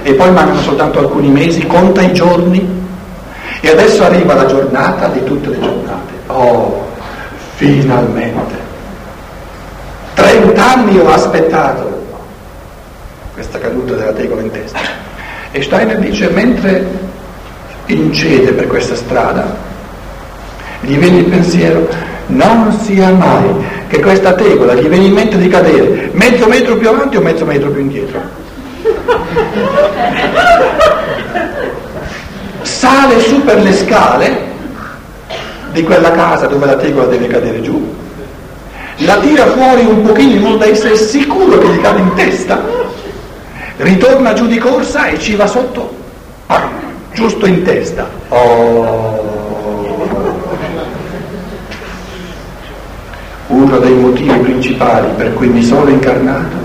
[0.04, 2.80] E poi mancano soltanto alcuni mesi, conta i giorni
[3.62, 6.14] e adesso arriva la giornata di tutte le giornate.
[6.28, 6.88] Oh,
[7.56, 8.60] finalmente.
[10.14, 12.06] Trent'anni ho aspettato
[13.34, 15.11] questa caduta della tegola in testa.
[15.52, 16.86] E Steiner dice, mentre
[17.88, 19.54] incede per questa strada,
[20.80, 21.88] gli viene il pensiero,
[22.28, 23.44] non sia mai
[23.88, 27.46] che questa tegola gli viene in mente di cadere mezzo metro più avanti o mezzo
[27.46, 28.22] metro più indietro.
[32.62, 34.50] Sale su per le scale
[35.74, 37.94] di quella casa dove la tegola deve cadere giù,
[38.98, 42.81] la tira fuori un pochino in modo da essere sicuro che gli cade in testa,
[43.84, 45.94] ritorna giù di corsa e ci va sotto,
[46.48, 46.70] ah,
[47.14, 48.10] giusto in testa.
[48.30, 49.22] Oh.
[53.82, 56.56] dei motivi principali per cui mi sono incarnato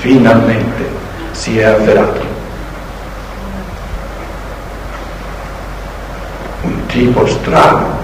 [0.00, 0.88] finalmente
[1.32, 2.20] si è avverato.
[6.62, 7.98] Un tipo strano.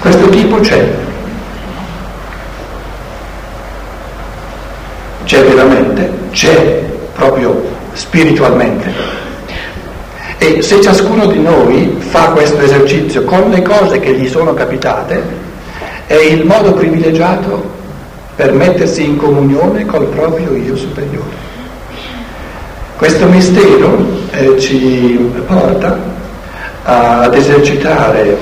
[0.00, 1.10] Questo tipo c'è.
[5.32, 6.82] C'è veramente, c'è
[7.14, 7.58] proprio
[7.94, 8.92] spiritualmente.
[10.36, 15.22] E se ciascuno di noi fa questo esercizio con le cose che gli sono capitate,
[16.04, 17.64] è il modo privilegiato
[18.36, 21.34] per mettersi in comunione col proprio io superiore.
[22.98, 25.98] Questo mistero eh, ci porta
[26.82, 28.36] ad esercitare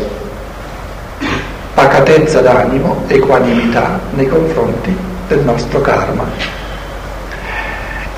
[1.73, 4.93] pacatezza d'animo, equanimità nei confronti
[5.29, 6.60] del nostro karma.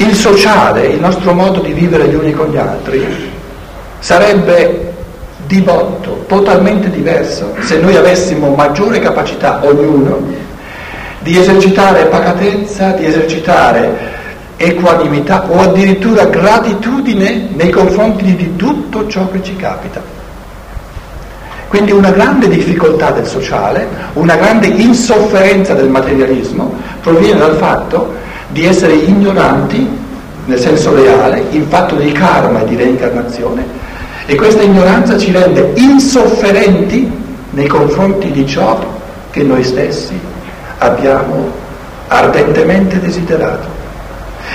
[0.03, 3.31] Il sociale, il nostro modo di vivere gli uni con gli altri,
[4.03, 4.95] Sarebbe
[5.47, 10.21] di botto totalmente diverso se noi avessimo maggiore capacità, ognuno,
[11.21, 14.11] di esercitare pacatezza, di esercitare
[14.57, 20.03] equanimità o addirittura gratitudine nei confronti di tutto ciò che ci capita.
[21.69, 28.15] Quindi una grande difficoltà del sociale, una grande insofferenza del materialismo proviene dal fatto
[28.53, 29.89] di essere ignoranti,
[30.45, 33.65] nel senso reale, in fatto di karma e di reincarnazione,
[34.27, 37.11] e questa ignoranza ci rende insofferenti
[37.51, 38.79] nei confronti di ciò
[39.31, 40.19] che noi stessi
[40.79, 41.51] abbiamo
[42.09, 43.69] ardentemente desiderato.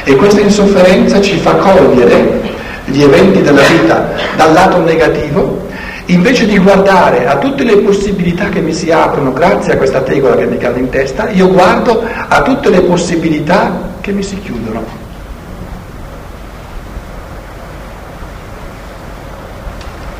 [0.03, 5.65] E questa insofferenza ci fa cogliere gli eventi della vita dal lato negativo,
[6.05, 10.35] invece di guardare a tutte le possibilità che mi si aprono grazie a questa tegola
[10.35, 14.85] che mi cade in testa, io guardo a tutte le possibilità che mi si chiudono.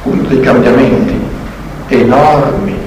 [0.03, 1.17] uno dei cambiamenti
[1.87, 2.86] enormi